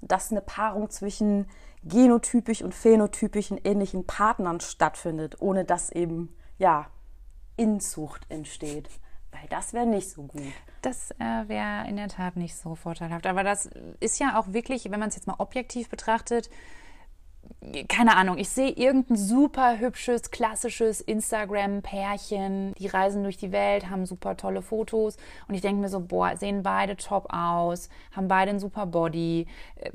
[0.00, 1.46] dass eine Paarung zwischen
[1.84, 6.86] genotypisch und phänotypischen ähnlichen Partnern stattfindet, ohne dass eben ja
[7.60, 8.88] Inzucht entsteht.
[9.30, 10.52] Weil das wäre nicht so gut.
[10.82, 13.26] Das äh, wäre in der Tat nicht so vorteilhaft.
[13.26, 13.68] Aber das
[14.00, 16.50] ist ja auch wirklich, wenn man es jetzt mal objektiv betrachtet,
[17.88, 24.06] keine Ahnung, ich sehe irgendein super hübsches, klassisches Instagram-Pärchen, die reisen durch die Welt, haben
[24.06, 25.16] super tolle Fotos.
[25.46, 29.46] Und ich denke mir so, boah, sehen beide top aus, haben beide einen super Body,
[29.76, 29.90] äh,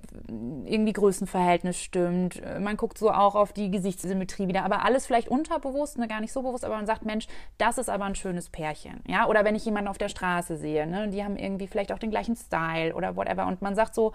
[0.66, 5.28] irgendwie Größenverhältnis stimmt, äh, man guckt so auch auf die Gesichtssymmetrie wieder, aber alles vielleicht
[5.28, 8.50] unterbewusst, ne, gar nicht so bewusst, aber man sagt, Mensch, das ist aber ein schönes
[8.50, 11.92] Pärchen, ja, oder wenn ich jemanden auf der Straße sehe, ne, die haben irgendwie vielleicht
[11.92, 13.48] auch den gleichen Style oder whatever.
[13.48, 14.14] Und man sagt so,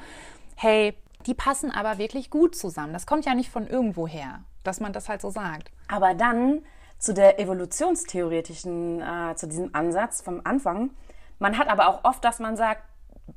[0.57, 0.95] hey,
[1.27, 2.93] die passen aber wirklich gut zusammen.
[2.93, 5.71] Das kommt ja nicht von irgendwo her, dass man das halt so sagt.
[5.89, 6.63] Aber dann
[6.99, 10.91] zu der evolutionstheoretischen, äh, zu diesem Ansatz vom Anfang.
[11.39, 12.83] Man hat aber auch oft, dass man sagt,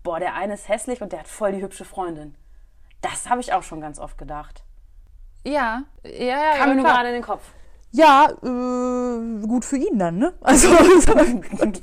[0.03, 2.35] boah, der eine ist hässlich und der hat voll die hübsche Freundin.
[3.01, 4.63] Das habe ich auch schon ganz oft gedacht.
[5.45, 6.55] Ja, ja, ja.
[6.57, 7.43] Kam mir nur gerade in den Kopf.
[7.95, 10.33] Ja, äh, gut für ihn dann, ne?
[10.41, 10.67] Also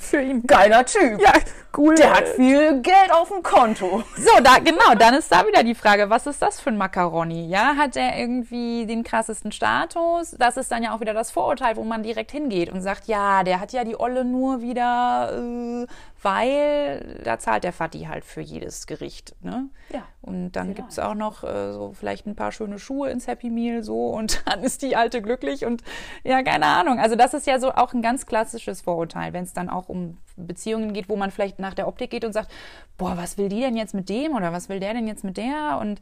[0.01, 0.43] für ihn.
[0.45, 1.21] Geiler Typ.
[1.21, 1.35] Ja,
[1.79, 1.95] cool.
[1.95, 4.03] Der hat viel Geld auf dem Konto.
[4.17, 7.47] So, da genau, dann ist da wieder die Frage, was ist das für ein Macaroni?
[7.47, 10.35] Ja, hat der irgendwie den krassesten Status?
[10.37, 13.45] Das ist dann ja auch wieder das Vorurteil, wo man direkt hingeht und sagt, ja,
[13.45, 15.87] der hat ja die Olle nur wieder äh,
[16.23, 19.35] weil da zahlt der Fatti halt für jedes Gericht.
[19.43, 19.69] Ne?
[19.93, 20.03] Ja.
[20.23, 23.49] Und dann gibt es auch noch äh, so vielleicht ein paar schöne Schuhe ins Happy
[23.49, 25.83] Meal so und dann ist die Alte glücklich und
[26.25, 26.99] ja, keine Ahnung.
[26.99, 30.19] Also das ist ja so auch ein ganz klassisches Vorurteil, wenn es dann auch um
[30.37, 32.51] Beziehungen geht, wo man vielleicht nach der Optik geht und sagt,
[32.99, 35.37] boah, was will die denn jetzt mit dem oder was will der denn jetzt mit
[35.37, 36.01] der und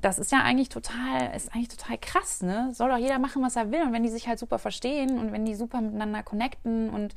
[0.00, 2.70] das ist ja eigentlich total, ist eigentlich total krass, ne?
[2.74, 3.82] Soll doch jeder machen, was er will.
[3.82, 7.14] Und wenn die sich halt super verstehen und wenn die super miteinander connecten und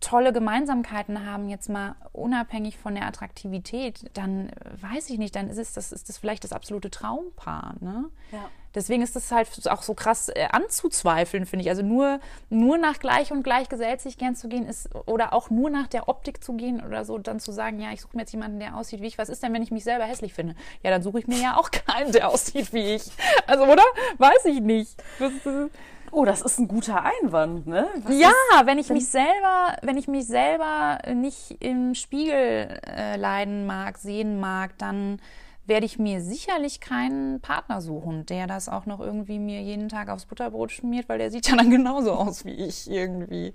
[0.00, 5.58] tolle Gemeinsamkeiten haben, jetzt mal unabhängig von der Attraktivität, dann weiß ich nicht, dann ist
[5.58, 7.74] es das, ist das vielleicht das absolute Traumpaar.
[7.80, 8.10] Ne?
[8.32, 8.48] Ja.
[8.74, 11.70] Deswegen ist das halt auch so krass äh, anzuzweifeln, finde ich.
[11.70, 12.18] Also nur,
[12.50, 16.08] nur nach gleich und gleich sich gern zu gehen ist oder auch nur nach der
[16.08, 18.76] Optik zu gehen oder so, dann zu sagen, ja, ich suche mir jetzt jemanden, der
[18.76, 19.18] aussieht wie ich.
[19.18, 20.56] Was ist denn, wenn ich mich selber hässlich finde?
[20.82, 23.04] Ja, dann suche ich mir ja auch keinen, der aussieht wie ich.
[23.46, 23.84] Also, oder?
[24.18, 25.00] Weiß ich nicht.
[25.20, 25.70] Das, das,
[26.16, 27.88] Oh, das ist ein guter Einwand, ne?
[28.04, 33.16] Was ja, ist, wenn ich mich selber, wenn ich mich selber nicht im Spiegel äh,
[33.16, 35.20] leiden mag, sehen mag, dann
[35.66, 40.08] werde ich mir sicherlich keinen Partner suchen, der das auch noch irgendwie mir jeden Tag
[40.08, 43.52] aufs Butterbrot schmiert, weil der sieht ja dann genauso aus wie ich irgendwie.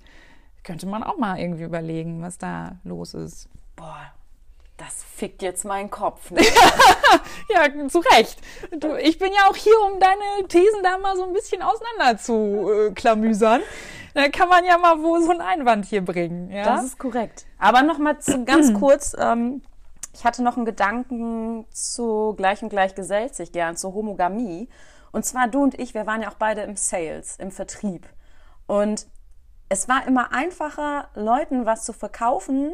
[0.63, 3.47] Könnte man auch mal irgendwie überlegen, was da los ist.
[3.77, 4.11] Boah,
[4.75, 6.31] das fickt jetzt meinen Kopf.
[6.31, 6.41] Ne?
[7.49, 8.39] ja, zu Recht.
[8.71, 12.17] Du, ich bin ja auch hier, um deine Thesen da mal so ein bisschen auseinander
[12.17, 13.61] zu äh, klamüsern.
[14.13, 16.49] Da kann man ja mal wo so einen Einwand hier bringen.
[16.49, 16.63] Ja?
[16.63, 17.45] Das ist korrekt.
[17.57, 19.15] Aber noch mal zu, ganz kurz.
[19.19, 19.61] Ähm,
[20.13, 24.69] ich hatte noch einen Gedanken zu Gleich und Gleich gesellt sich gern, zur Homogamie.
[25.11, 28.07] Und zwar du und ich, wir waren ja auch beide im Sales, im Vertrieb.
[28.67, 29.05] Und
[29.67, 32.73] es war immer einfacher, Leuten was zu verkaufen,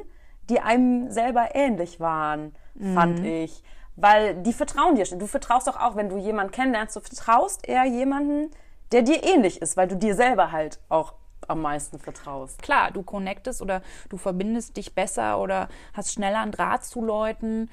[0.50, 2.94] die einem selber ähnlich waren, mhm.
[2.94, 3.64] fand ich.
[3.96, 5.06] Weil die vertrauen dir.
[5.06, 8.52] Du vertraust doch auch, wenn du jemanden kennenlernst, du vertraust eher jemanden,
[8.92, 11.14] der dir ähnlich ist, weil du dir selber halt auch
[11.48, 12.62] am meisten vertraust.
[12.62, 17.70] Klar, du connectest oder du verbindest dich besser oder hast schneller einen Draht zu Leuten,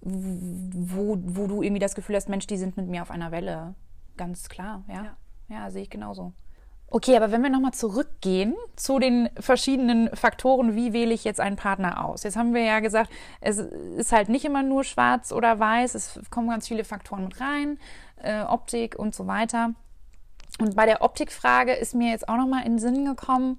[0.00, 3.74] wo, wo du irgendwie das Gefühl hast, Mensch, die sind mit mir auf einer Welle.
[4.16, 5.04] Ganz klar, ja.
[5.04, 5.16] Ja,
[5.48, 6.32] ja sehe ich genauso.
[6.90, 11.56] Okay, aber wenn wir nochmal zurückgehen zu den verschiedenen Faktoren, wie wähle ich jetzt einen
[11.56, 12.22] Partner aus?
[12.22, 13.10] Jetzt haben wir ja gesagt,
[13.42, 17.40] es ist halt nicht immer nur schwarz oder weiß, es kommen ganz viele Faktoren mit
[17.42, 17.78] rein,
[18.22, 19.74] äh, Optik und so weiter.
[20.60, 23.58] Und bei der Optikfrage ist mir jetzt auch nochmal in den Sinn gekommen,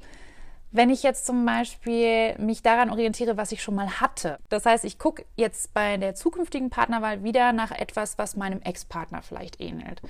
[0.72, 4.40] wenn ich jetzt zum Beispiel mich daran orientiere, was ich schon mal hatte.
[4.50, 9.22] Das heißt, ich gucke jetzt bei der zukünftigen Partnerwahl wieder nach etwas, was meinem Ex-Partner
[9.22, 10.02] vielleicht ähnelt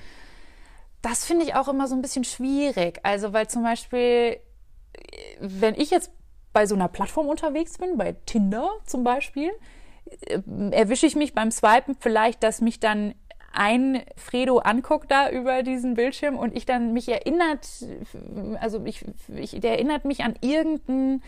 [1.02, 3.00] das finde ich auch immer so ein bisschen schwierig.
[3.02, 4.38] Also, weil zum Beispiel,
[5.40, 6.10] wenn ich jetzt
[6.52, 9.50] bei so einer Plattform unterwegs bin, bei Tinder zum Beispiel,
[10.26, 10.40] äh,
[10.72, 13.14] erwische ich mich beim Swipen vielleicht, dass mich dann
[13.52, 17.66] ein Fredo anguckt da über diesen Bildschirm und ich dann mich erinnert,
[18.60, 21.22] also ich, ich der erinnert mich an irgendeinen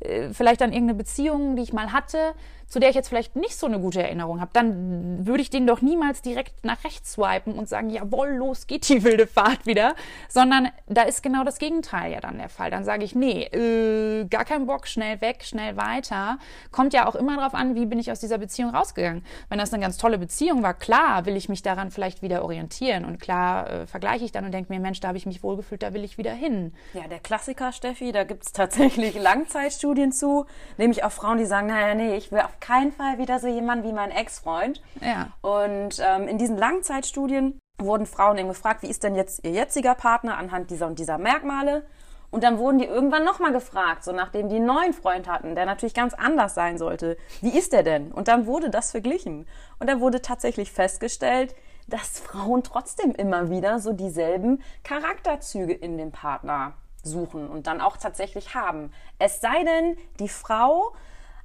[0.00, 2.34] äh, vielleicht an irgendeine Beziehung, die ich mal hatte,
[2.68, 5.66] zu der ich jetzt vielleicht nicht so eine gute Erinnerung habe, dann würde ich den
[5.66, 9.94] doch niemals direkt nach rechts swipen und sagen, jawohl, los geht die wilde Fahrt wieder,
[10.28, 12.70] sondern da ist genau das Gegenteil ja dann der Fall.
[12.70, 16.38] Dann sage ich, nee, äh, gar keinen Bock, schnell weg, schnell weiter.
[16.70, 19.24] Kommt ja auch immer darauf an, wie bin ich aus dieser Beziehung rausgegangen.
[19.48, 23.04] Wenn das eine ganz tolle Beziehung war, klar, will ich mich daran vielleicht wieder orientieren
[23.04, 25.82] und klar äh, vergleiche ich dann und denke mir, Mensch, da habe ich mich wohlgefühlt,
[25.82, 26.72] da will ich wieder hin.
[26.92, 30.46] Ja, der Klassiker, Steffi, da gibt es tatsächlich Langzeitstudien zu,
[30.78, 33.84] nämlich auch Frauen, die sagen, naja, nee, ich will auf keinen Fall wieder so jemand
[33.84, 34.82] wie mein Ex-Freund.
[35.00, 35.28] Ja.
[35.40, 39.94] Und ähm, in diesen Langzeitstudien wurden Frauen eben gefragt, wie ist denn jetzt ihr jetziger
[39.94, 41.84] Partner anhand dieser und dieser Merkmale?
[42.30, 45.66] Und dann wurden die irgendwann nochmal gefragt, so nachdem die einen neuen Freund hatten, der
[45.66, 47.16] natürlich ganz anders sein sollte.
[47.40, 48.10] Wie ist der denn?
[48.10, 49.46] Und dann wurde das verglichen.
[49.78, 51.54] Und dann wurde tatsächlich festgestellt,
[51.86, 56.72] dass Frauen trotzdem immer wieder so dieselben Charakterzüge in dem Partner
[57.04, 58.92] suchen und dann auch tatsächlich haben.
[59.18, 60.92] Es sei denn, die Frau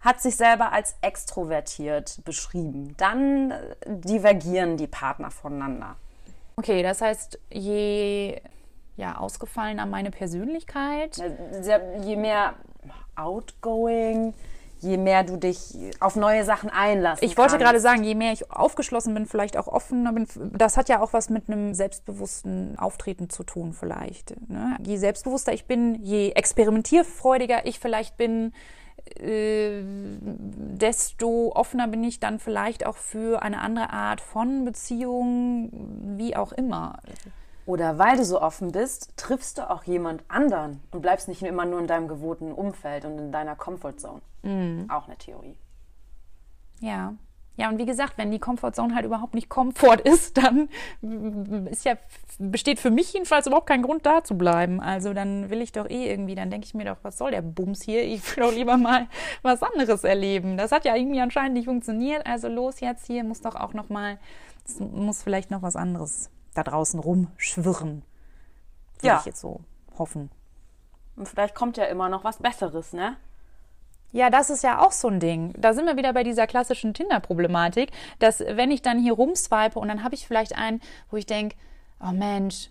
[0.02, 2.96] hat sich selber als extrovertiert beschrieben.
[2.98, 5.96] Dann äh, divergieren die Partner voneinander.
[6.56, 8.42] Okay, das heißt, je
[9.00, 11.22] ja, ausgefallener meine Persönlichkeit.
[12.04, 12.54] Je mehr
[13.16, 14.34] outgoing,
[14.82, 17.24] je mehr du dich auf neue Sachen einlässt.
[17.24, 20.90] Ich wollte gerade sagen, je mehr ich aufgeschlossen bin, vielleicht auch offener bin, das hat
[20.90, 24.36] ja auch was mit einem selbstbewussten Auftreten zu tun, vielleicht.
[24.50, 24.78] Ne?
[24.86, 28.54] Je selbstbewusster ich bin, je experimentierfreudiger ich vielleicht bin,
[29.20, 36.36] äh, desto offener bin ich dann vielleicht auch für eine andere Art von Beziehung, wie
[36.36, 37.00] auch immer.
[37.66, 41.66] Oder weil du so offen bist, triffst du auch jemand anderen und bleibst nicht immer
[41.66, 44.22] nur in deinem gewohnten Umfeld und in deiner Comfortzone.
[44.42, 44.90] Mhm.
[44.90, 45.56] Auch eine Theorie.
[46.80, 47.14] Ja.
[47.60, 50.70] Ja, und wie gesagt, wenn die Comfortzone halt überhaupt nicht Komfort ist, dann
[51.70, 51.98] ist ja,
[52.38, 54.80] besteht für mich jedenfalls überhaupt kein Grund, da zu bleiben.
[54.80, 57.42] Also dann will ich doch eh irgendwie, dann denke ich mir doch, was soll der
[57.42, 58.04] Bums hier?
[58.04, 59.08] Ich will doch lieber mal
[59.42, 60.56] was anderes erleben.
[60.56, 62.26] Das hat ja irgendwie anscheinend nicht funktioniert.
[62.26, 64.20] Also los jetzt hier, muss doch auch noch mal,
[64.80, 68.04] muss vielleicht noch was anderes da draußen rumschwirren.
[69.00, 69.18] Würde ja.
[69.20, 69.60] ich jetzt so
[69.98, 70.32] hoffen.
[71.18, 73.18] Und vielleicht kommt ja immer noch was Besseres, ne?
[74.12, 75.54] Ja, das ist ja auch so ein Ding.
[75.58, 79.88] Da sind wir wieder bei dieser klassischen Tinder-Problematik, dass wenn ich dann hier rumswipe und
[79.88, 81.56] dann habe ich vielleicht einen, wo ich denke,
[82.02, 82.70] oh Mensch,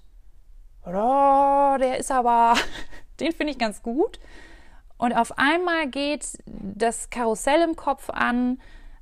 [0.84, 2.54] oh, der ist aber,
[3.20, 4.18] den finde ich ganz gut.
[4.96, 8.58] Und auf einmal geht das Karussell im Kopf an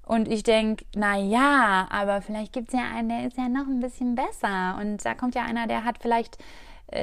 [0.06, 3.66] und ich denke, na ja, aber vielleicht gibt es ja einen, der ist ja noch
[3.66, 4.78] ein bisschen besser.
[4.80, 6.38] Und da kommt ja einer, der hat vielleicht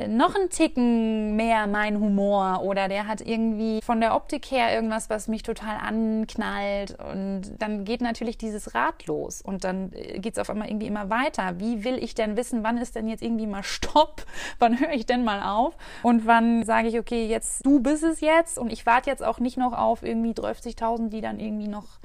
[0.07, 5.09] noch einen Ticken mehr mein Humor oder der hat irgendwie von der Optik her irgendwas,
[5.09, 10.33] was mich total anknallt und dann geht natürlich dieses Rad los und dann äh, geht
[10.33, 11.59] es auf einmal irgendwie immer weiter.
[11.59, 14.25] Wie will ich denn wissen, wann ist denn jetzt irgendwie mal Stopp?
[14.59, 15.75] Wann höre ich denn mal auf?
[16.01, 19.39] Und wann sage ich, okay, jetzt du bist es jetzt und ich warte jetzt auch
[19.39, 21.99] nicht noch auf irgendwie 30.000, die dann irgendwie noch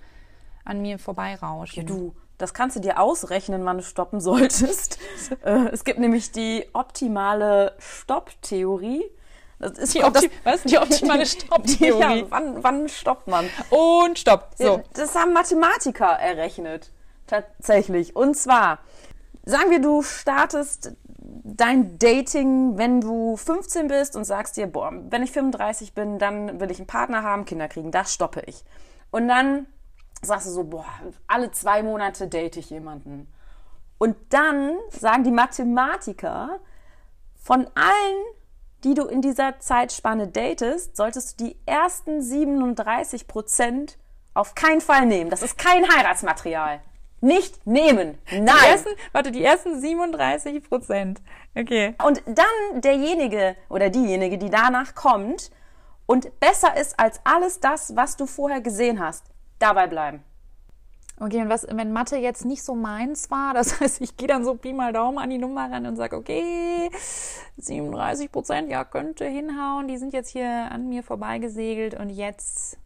[0.65, 1.83] an mir vorbeirauschen.
[1.83, 4.99] Ja, du, das kannst du dir ausrechnen, wann du stoppen solltest.
[5.45, 9.05] Äh, es gibt nämlich die optimale Stopptheorie.
[9.59, 10.63] Das ist die, Opti das, was?
[10.63, 12.21] die optimale Stopptheorie.
[12.21, 13.51] Ja, wann, wann stoppt man?
[13.71, 14.53] Und stopp.
[14.57, 14.83] So.
[14.95, 16.93] Das haben Mathematiker errechnet.
[17.27, 18.15] Tatsächlich.
[18.15, 18.79] Und zwar,
[19.45, 25.23] sagen wir, du startest dein Dating, wenn du 15 bist und sagst dir, boah, wenn
[25.23, 28.65] ich 35 bin, dann will ich einen Partner haben, Kinder kriegen, das stoppe ich.
[29.11, 29.67] Und dann
[30.23, 30.87] sagst du so, boah,
[31.27, 33.33] alle zwei Monate date ich jemanden.
[33.99, 36.61] Und dann sagen die Mathematiker,
[37.49, 38.25] von allen,
[38.85, 43.99] die du in dieser Zeitspanne datest, solltest du die ersten 37 Prozent
[44.35, 45.31] auf keinen Fall nehmen.
[45.31, 46.81] Das ist kein Heiratsmaterial.
[47.21, 48.19] Nicht nehmen.
[48.31, 48.45] Nein.
[48.47, 51.21] Die ersten, warte, die ersten 37 Prozent.
[51.57, 51.95] Okay.
[52.05, 55.51] Und dann derjenige oder diejenige, die danach kommt
[56.07, 59.25] und besser ist als alles das, was du vorher gesehen hast,
[59.59, 60.23] dabei bleiben.
[61.21, 64.45] Okay, und was, wenn Mathe jetzt nicht so meins war, das heißt, ich gehe dann
[64.45, 66.91] so Pi mal Daumen an die Nummer ran und sage, okay,
[67.57, 72.79] 37 Prozent, ja, könnte hinhauen, die sind jetzt hier an mir vorbeigesegelt und jetzt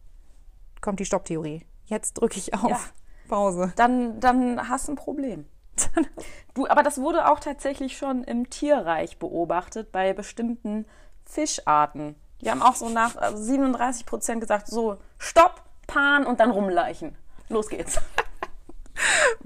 [0.81, 1.65] kommt die Stopptheorie.
[1.85, 2.79] Jetzt drücke ich auf ja.
[3.27, 3.73] Pause.
[3.75, 5.45] Dann, dann hast du ein Problem.
[6.53, 10.85] du, aber das wurde auch tatsächlich schon im Tierreich beobachtet bei bestimmten
[11.25, 12.15] Fischarten.
[12.41, 17.15] Die haben auch so nach 37 also Prozent gesagt, so, stopp, Pan und dann rumleichen.
[17.49, 17.99] Los geht's.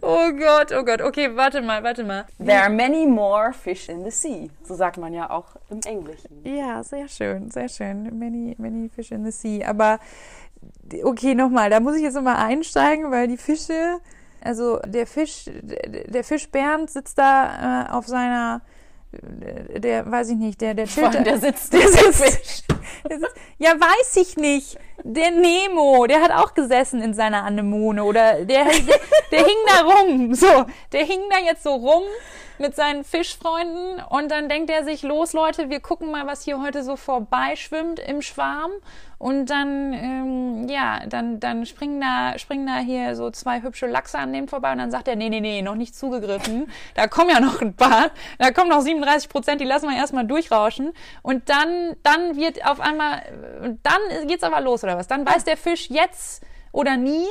[0.01, 1.01] Oh Gott, oh Gott.
[1.01, 2.25] Okay, warte mal, warte mal.
[2.37, 4.49] There are many more fish in the sea.
[4.63, 6.43] So sagt man ja auch im Englischen.
[6.43, 8.03] Ja, sehr schön, sehr schön.
[8.17, 9.67] Many, many fish in the sea.
[9.67, 9.99] Aber
[11.03, 13.99] okay, nochmal, da muss ich jetzt nochmal einsteigen, weil die Fische,
[14.41, 18.61] also der Fisch, der Fisch Bernd sitzt da äh, auf seiner,
[19.11, 21.25] der, weiß ich nicht, der, der chillt.
[21.25, 22.65] Der sitzt, der sitzt,
[23.03, 24.77] Das ist, ja, weiß ich nicht.
[25.03, 28.99] Der Nemo, der hat auch gesessen in seiner Anemone oder der, der,
[29.31, 30.33] der hing da rum.
[30.33, 32.03] So, der hing da jetzt so rum
[32.59, 36.61] mit seinen Fischfreunden und dann denkt er sich, los Leute, wir gucken mal, was hier
[36.61, 38.71] heute so vorbeischwimmt im Schwarm
[39.19, 44.19] und dann, ähm, ja, dann, dann springen da, springen da hier so zwei hübsche Lachse
[44.19, 46.71] an dem vorbei und dann sagt er, nee, nee, nee, noch nicht zugegriffen.
[46.93, 48.11] Da kommen ja noch ein paar.
[48.37, 50.93] Da kommen noch 37 Prozent, die lassen wir erstmal durchrauschen.
[51.23, 53.23] Und dann, dann wird auf einmal,
[53.81, 55.07] dann geht's aber los oder was?
[55.07, 57.25] Dann weiß der Fisch jetzt oder nie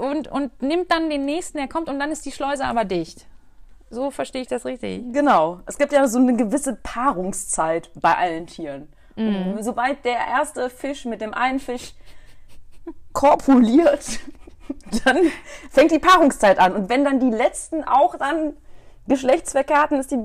[0.00, 3.26] und, und nimmt dann den nächsten, der kommt und dann ist die Schleuse aber dicht.
[3.90, 5.12] So verstehe ich das richtig.
[5.12, 5.60] Genau.
[5.66, 8.88] Es gibt ja so eine gewisse Paarungszeit bei allen Tieren.
[9.16, 9.62] Mhm.
[9.62, 11.94] Sobald der erste Fisch mit dem einen Fisch
[13.12, 14.20] korpuliert,
[15.04, 15.18] dann
[15.70, 16.74] fängt die Paarungszeit an.
[16.74, 18.54] Und wenn dann die letzten auch dann
[19.08, 20.18] Geschlechtsverkehr hatten, ist die,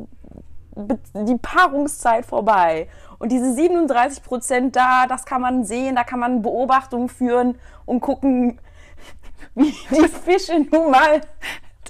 [1.13, 2.87] die Paarungszeit vorbei.
[3.19, 8.01] Und diese 37 Prozent da, das kann man sehen, da kann man Beobachtungen führen und
[8.01, 8.59] gucken,
[9.55, 11.21] wie die Fische nun mal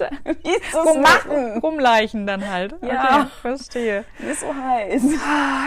[0.74, 1.58] Rum, machen.
[1.58, 2.74] Rumleichen dann halt.
[2.82, 3.20] Ja.
[3.20, 4.04] Okay, verstehe.
[4.18, 5.02] Mir ist so heiß.
[5.24, 5.66] Ah,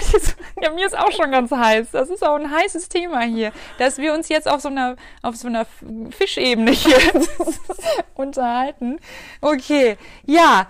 [0.62, 1.92] ja, mir ist auch schon ganz heiß.
[1.92, 5.36] Das ist auch ein heißes Thema hier, dass wir uns jetzt auf so einer, auf
[5.36, 5.66] so einer
[6.12, 6.98] Fischebene hier
[8.16, 9.00] unterhalten.
[9.42, 10.68] Okay, ja.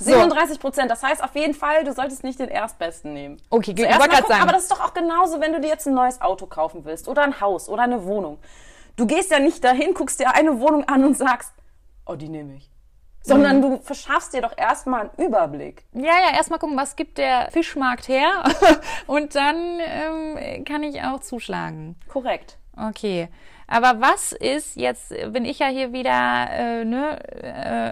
[0.00, 0.10] So.
[0.10, 0.90] 37 Prozent.
[0.90, 3.40] Das heißt auf jeden Fall, du solltest nicht den Erstbesten nehmen.
[3.48, 4.42] Okay, Zuerst mal gucken, sagen.
[4.42, 7.06] aber das ist doch auch genauso, wenn du dir jetzt ein neues Auto kaufen willst
[7.06, 8.38] oder ein Haus oder eine Wohnung.
[8.96, 11.52] Du gehst ja nicht dahin, guckst dir eine Wohnung an und sagst,
[12.12, 12.72] oh, die nehme ich
[13.24, 13.62] sondern mhm.
[13.62, 15.84] du verschaffst dir doch erstmal einen Überblick.
[15.92, 18.44] Ja, ja, erstmal gucken, was gibt der Fischmarkt her
[19.06, 21.96] und dann ähm, kann ich auch zuschlagen.
[22.08, 22.58] Korrekt.
[22.76, 23.28] Okay.
[23.68, 27.18] Aber was ist jetzt, bin ich ja hier wieder, äh, ne,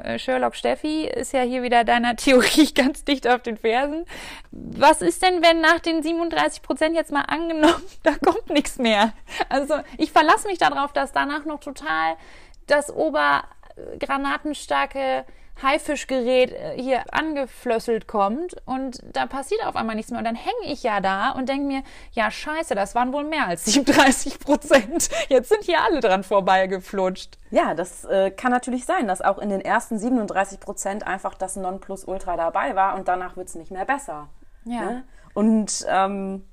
[0.05, 4.05] äh, Sherlock Steffi ist ja hier wieder deiner Theorie ganz dicht auf den Fersen.
[4.51, 9.12] Was ist denn, wenn nach den 37 Prozent jetzt mal angenommen, da kommt nichts mehr?
[9.49, 12.16] Also ich verlasse mich darauf, dass danach noch total
[12.66, 13.45] das Ober
[13.99, 15.24] granatenstarke
[15.62, 20.18] Haifischgerät äh, hier angeflösselt kommt und da passiert auf einmal nichts mehr.
[20.18, 23.47] Und dann hänge ich ja da und denke mir, ja scheiße, das waren wohl mehr
[23.47, 25.11] als 37 Prozent.
[25.28, 27.39] Jetzt sind hier alle dran vorbeigeflutscht.
[27.51, 31.57] Ja, das äh, kann natürlich sein, dass auch in den ersten 37 Prozent einfach das
[31.57, 34.28] Nonplusultra dabei war und danach wird es nicht mehr besser.
[34.64, 34.81] Ja.
[34.81, 35.05] Ne?
[35.35, 36.47] Und ähm,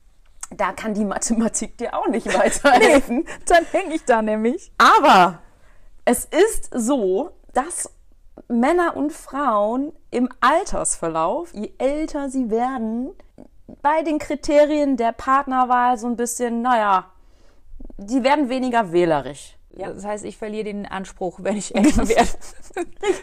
[0.55, 3.17] da kann die Mathematik dir auch nicht weiterhelfen.
[3.19, 4.71] nee, dann hänge ich da nämlich.
[4.77, 5.39] Aber
[6.07, 7.91] es ist so, dass
[8.47, 13.09] Männer und Frauen im Altersverlauf, je älter sie werden,
[13.81, 17.11] bei den Kriterien der Partnerwahl so ein bisschen, naja,
[17.97, 19.57] die werden weniger wählerisch.
[19.75, 19.91] Ja.
[19.91, 22.29] Das heißt, ich verliere den Anspruch, wenn ich älter werde.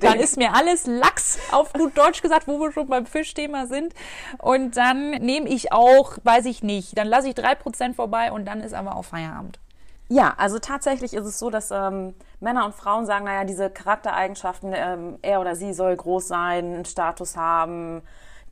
[0.03, 3.95] dann ist mir alles Lachs, auf gut Deutsch gesagt, wo wir schon beim Fischthema sind.
[4.43, 8.45] Und dann nehme ich auch, weiß ich nicht, dann lasse ich drei Prozent vorbei und
[8.45, 9.59] dann ist aber auch Feierabend.
[10.15, 14.73] Ja, also tatsächlich ist es so, dass ähm, Männer und Frauen sagen, naja, diese Charaktereigenschaften,
[14.73, 18.01] ähm, er oder sie soll groß sein, einen Status haben,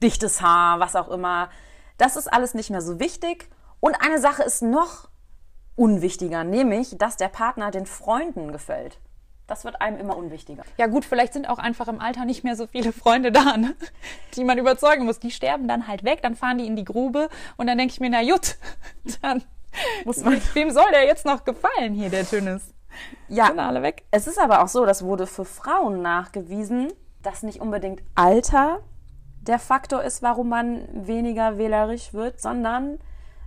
[0.02, 1.50] dichtes Haar, was auch immer.
[1.98, 3.48] Das ist alles nicht mehr so wichtig.
[3.78, 5.08] Und eine Sache ist noch
[5.76, 8.98] unwichtiger, nämlich, dass der Partner den Freunden gefällt.
[9.46, 10.64] Das wird einem immer unwichtiger.
[10.78, 13.76] Ja gut, vielleicht sind auch einfach im Alter nicht mehr so viele Freunde da, ne?
[14.34, 15.20] die man überzeugen muss.
[15.20, 18.00] Die sterben dann halt weg, dann fahren die in die Grube und dann denke ich
[18.00, 18.56] mir, na gut,
[19.22, 19.44] dann
[20.04, 22.74] muss man, wem soll der jetzt noch gefallen hier, der Tünnes?
[23.28, 24.04] Ja, Sind alle weg.
[24.10, 26.92] Es ist aber auch so, das wurde für Frauen nachgewiesen,
[27.22, 28.80] dass nicht unbedingt Alter
[29.40, 32.98] der Faktor ist, warum man weniger wählerisch wird, sondern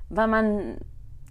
[0.10, 0.78] weil man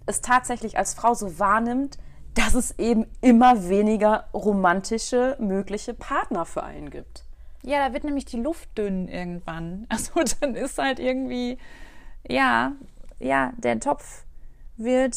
[0.05, 1.97] es tatsächlich als Frau so wahrnimmt,
[2.33, 7.23] dass es eben immer weniger romantische mögliche Partner für einen gibt.
[7.63, 9.87] Ja, da wird nämlich die Luft dünn irgendwann.
[9.89, 11.57] Also dann ist halt irgendwie,
[12.27, 12.73] ja,
[13.19, 14.24] ja, der Topf
[14.77, 15.15] wird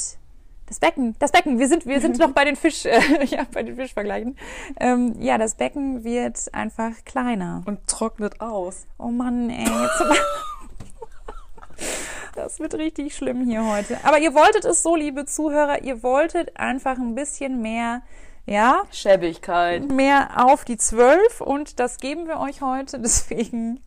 [0.66, 3.62] das Becken, das Becken, wir sind, wir sind noch bei den Fisch, äh, ja, bei
[3.62, 4.36] den Fischvergleichen.
[4.78, 7.62] Ähm, ja, das Becken wird einfach kleiner.
[7.66, 8.86] Und trocknet aus.
[8.98, 9.66] Oh Mann, ey,
[12.34, 13.98] das wird richtig schlimm hier heute.
[14.04, 18.02] Aber ihr wolltet es so, liebe Zuhörer, ihr wolltet einfach ein bisschen mehr,
[18.46, 18.82] ja?
[18.90, 19.90] Schäbigkeit.
[19.90, 22.98] Mehr auf die Zwölf und das geben wir euch heute.
[23.00, 23.80] Deswegen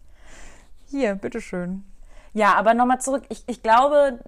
[0.89, 1.83] hier, bitteschön.
[2.33, 3.23] Ja, aber nochmal zurück.
[3.29, 4.19] Ich, ich glaube,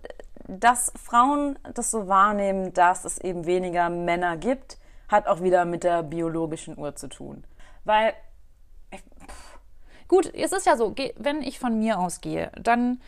[0.47, 4.77] dass Frauen das so wahrnehmen, dass es eben weniger Männer gibt,
[5.07, 7.43] hat auch wieder mit der biologischen Uhr zu tun.
[7.83, 8.13] Weil.
[10.07, 12.99] Gut, es ist ja so, wenn ich von mir ausgehe, dann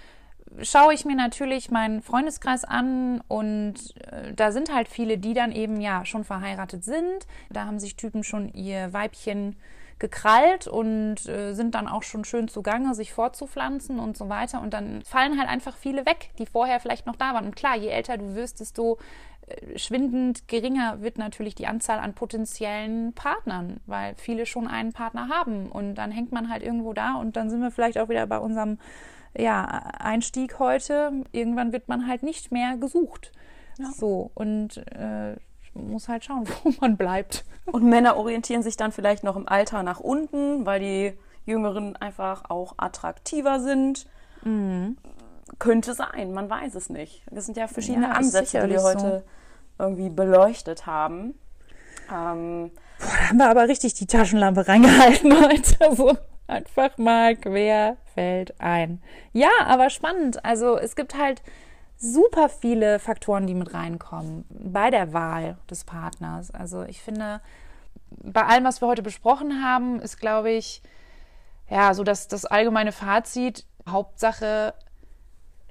[0.61, 3.75] schaue ich mir natürlich meinen Freundeskreis an und
[4.11, 7.27] äh, da sind halt viele, die dann eben ja schon verheiratet sind.
[7.49, 9.55] Da haben sich Typen schon ihr Weibchen
[9.97, 14.61] gekrallt und äh, sind dann auch schon schön zugange, sich fortzupflanzen und so weiter.
[14.61, 17.45] Und dann fallen halt einfach viele weg, die vorher vielleicht noch da waren.
[17.45, 18.97] Und klar, je älter du wirst, desto
[19.47, 25.29] äh, schwindend geringer wird natürlich die Anzahl an potenziellen Partnern, weil viele schon einen Partner
[25.29, 25.71] haben.
[25.71, 28.39] Und dann hängt man halt irgendwo da und dann sind wir vielleicht auch wieder bei
[28.39, 28.79] unserem
[29.37, 31.23] ja, Einstieg heute.
[31.31, 33.31] Irgendwann wird man halt nicht mehr gesucht.
[33.77, 33.91] Ja.
[33.91, 35.35] So, und äh,
[35.75, 37.45] muss halt schauen, wo man bleibt.
[37.65, 41.13] Und Männer orientieren sich dann vielleicht noch im Alter nach unten, weil die
[41.45, 44.07] Jüngeren einfach auch attraktiver sind.
[44.43, 44.97] Mhm.
[45.59, 47.23] Könnte sein, man weiß es nicht.
[47.31, 49.23] Das sind ja verschiedene ja, Ansätze, die wir heute
[49.77, 49.83] so.
[49.83, 51.35] irgendwie beleuchtet haben.
[52.11, 55.75] Ähm, Boah, da haben wir aber richtig die Taschenlampe reingehalten heute.
[55.79, 56.17] Also
[56.47, 59.01] einfach mal quer fällt ein.
[59.33, 60.43] Ja, aber spannend.
[60.43, 61.41] Also es gibt halt
[61.97, 66.51] super viele Faktoren, die mit reinkommen bei der Wahl des Partners.
[66.51, 67.41] Also ich finde,
[68.09, 70.81] bei allem, was wir heute besprochen haben, ist, glaube ich,
[71.69, 74.73] ja, so dass das allgemeine Fazit, Hauptsache,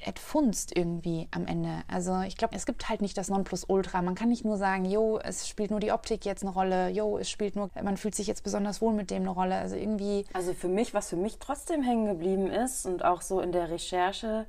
[0.06, 1.82] et funst irgendwie am Ende.
[1.88, 4.02] Also ich glaube, es gibt halt nicht das Nonplusultra.
[4.02, 7.18] Man kann nicht nur sagen, jo, es spielt nur die Optik jetzt eine Rolle, jo,
[7.18, 9.56] es spielt nur, man fühlt sich jetzt besonders wohl mit dem eine Rolle.
[9.56, 10.26] Also irgendwie.
[10.32, 13.70] Also für mich, was für mich trotzdem hängen geblieben ist und auch so in der
[13.70, 14.46] Recherche,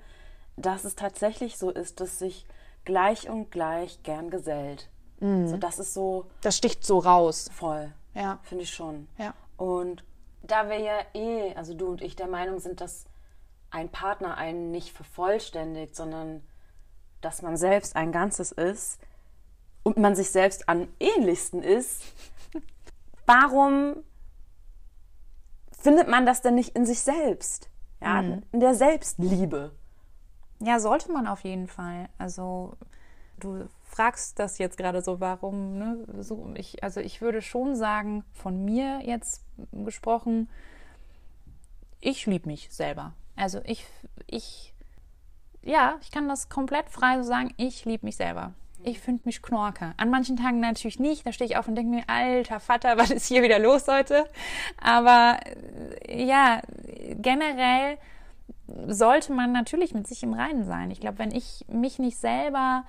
[0.58, 2.46] dass es tatsächlich so ist, dass sich
[2.86, 4.90] gleich und gleich gern gesellt.
[5.20, 5.48] Mhm.
[5.48, 6.26] So, das ist so.
[6.42, 7.50] Das sticht so raus.
[7.54, 7.92] Voll.
[8.14, 8.40] Ja.
[8.44, 9.08] Finde ich schon.
[9.18, 9.34] Ja.
[9.58, 10.04] Und
[10.44, 13.06] da wir ja eh, also du und ich der Meinung sind, dass
[13.72, 16.42] ein Partner einen nicht vervollständigt, sondern
[17.22, 19.00] dass man selbst ein Ganzes ist
[19.84, 22.04] und man sich selbst am ähnlichsten ist,
[23.26, 23.98] warum
[25.72, 27.70] findet man das denn nicht in sich selbst?
[28.02, 28.44] Ja, mhm.
[28.52, 29.72] in der Selbstliebe.
[30.60, 32.10] Ja, sollte man auf jeden Fall.
[32.18, 32.78] Also
[33.40, 36.06] du fragst das jetzt gerade so, warum, ne?
[36.20, 40.50] So, ich, also ich würde schon sagen, von mir jetzt gesprochen,
[42.00, 43.14] ich liebe mich selber.
[43.36, 43.86] Also ich,
[44.28, 44.74] ich,
[45.62, 48.54] ja, ich kann das komplett frei so sagen, ich liebe mich selber.
[48.84, 49.96] Ich finde mich knorke.
[49.98, 51.26] An manchen Tagen natürlich nicht.
[51.26, 54.26] Da stehe ich auf und denke mir, alter Vater, was ist hier wieder los heute?
[54.80, 55.40] Aber
[56.08, 56.62] ja,
[57.16, 57.98] generell
[58.88, 60.92] sollte man natürlich mit sich im Reinen sein.
[60.92, 62.84] Ich glaube, wenn ich mich nicht selber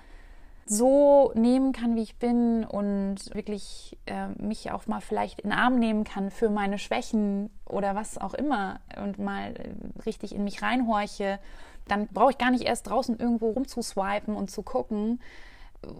[0.67, 5.59] so nehmen kann, wie ich bin und wirklich äh, mich auch mal vielleicht in den
[5.59, 10.43] Arm nehmen kann für meine Schwächen oder was auch immer und mal äh, richtig in
[10.43, 11.39] mich reinhorche,
[11.87, 15.21] dann brauche ich gar nicht erst draußen irgendwo rumzuswipen und zu gucken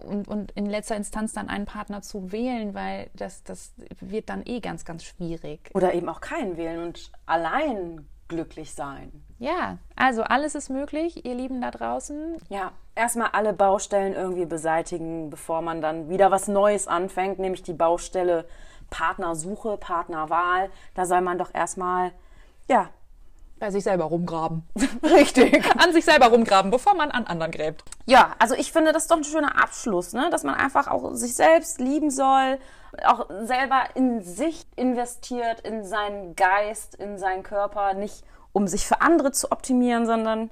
[0.05, 4.43] und, und in letzter Instanz dann einen Partner zu wählen, weil das, das wird dann
[4.45, 5.69] eh ganz, ganz schwierig.
[5.73, 9.11] Oder eben auch keinen wählen und allein glücklich sein.
[9.39, 12.37] Ja, also alles ist möglich, ihr Lieben da draußen.
[12.49, 17.73] Ja, erstmal alle Baustellen irgendwie beseitigen, bevor man dann wieder was Neues anfängt, nämlich die
[17.73, 18.45] Baustelle
[18.89, 20.69] Partnersuche, Partnerwahl.
[20.95, 22.11] Da soll man doch erstmal,
[22.67, 22.89] ja,
[23.59, 24.63] bei sich selber rumgraben.
[25.03, 25.63] Richtig.
[25.81, 27.83] an sich selber rumgraben, bevor man an anderen gräbt.
[28.05, 30.29] Ja, also ich finde, das ist doch ein schöner Abschluss, ne?
[30.29, 32.59] dass man einfach auch sich selbst lieben soll,
[33.05, 38.23] auch selber in sich investiert, in seinen Geist, in seinen Körper, nicht
[38.53, 40.49] um sich für andere zu optimieren, sondern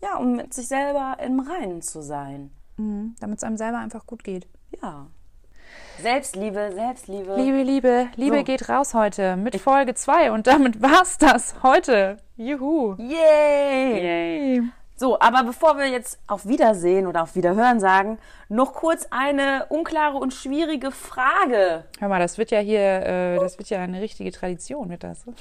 [0.00, 2.50] ja, um mit sich selber im Reinen zu sein.
[2.76, 4.46] Mhm, Damit es einem selber einfach gut geht.
[4.82, 5.06] Ja.
[6.00, 7.36] Selbstliebe, Selbstliebe.
[7.36, 8.44] Liebe, Liebe, Liebe so.
[8.44, 12.18] geht raus heute mit Folge 2 und damit war's das heute.
[12.36, 12.94] Juhu.
[12.98, 14.02] Yay.
[14.02, 14.62] Yay.
[14.96, 18.18] So, aber bevor wir jetzt auf Wiedersehen oder auf Wiederhören sagen,
[18.48, 21.84] noch kurz eine unklare und schwierige Frage.
[21.98, 25.24] Hör mal, das wird ja hier, äh, das wird ja eine richtige Tradition, wird das.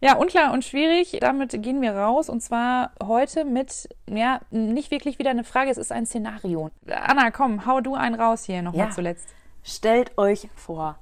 [0.00, 1.16] Ja, unklar und schwierig.
[1.20, 2.28] Damit gehen wir raus.
[2.28, 6.70] Und zwar heute mit, ja, nicht wirklich wieder eine Frage, es ist ein Szenario.
[6.86, 8.90] Anna, komm, hau du einen raus hier nochmal ja.
[8.90, 9.26] zuletzt.
[9.62, 10.98] Stellt euch vor,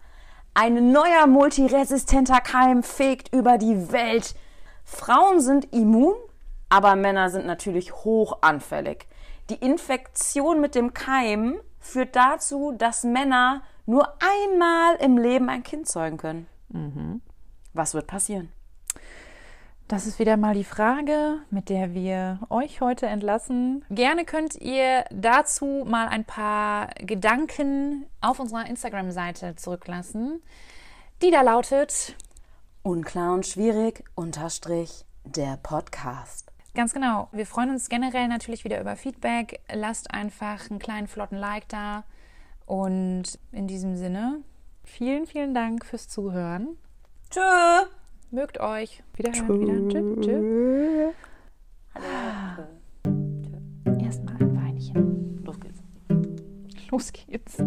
[0.55, 4.37] ein neuer multiresistenter Keim fegt über die Welt.
[4.85, 6.15] Frauen sind immun
[6.75, 9.07] aber Männer sind natürlich hoch anfällig.
[9.49, 15.87] Die Infektion mit dem Keim führt dazu, dass Männer nur einmal im Leben ein Kind
[15.87, 16.49] zeugen können.
[16.71, 17.23] Mhm.
[17.75, 18.51] Was wird passieren?
[19.87, 23.85] Das ist wieder mal die Frage, mit der wir euch heute entlassen.
[23.91, 30.43] Gerne könnt ihr dazu mal ein paar Gedanken auf unserer Instagram-Seite zurücklassen,
[31.23, 32.17] die da lautet
[32.83, 36.54] Unklar und schwierig unterstrich der Podcast.
[36.75, 37.29] Ganz genau.
[37.31, 39.61] Wir freuen uns generell natürlich wieder über Feedback.
[39.73, 42.03] Lasst einfach einen kleinen flotten Like da.
[42.67, 44.43] Und in diesem Sinne,
[44.83, 46.77] vielen, vielen Dank fürs Zuhören.
[47.31, 47.41] Tschö.
[48.33, 49.05] Mögt euch.
[49.15, 49.89] Wiederhören, wieder.
[49.89, 51.13] Tschö, tschö.
[51.95, 52.67] Hallo.
[54.05, 55.45] Erstmal ein Weinchen.
[55.45, 55.83] Los geht's.
[56.91, 57.59] Los geht's.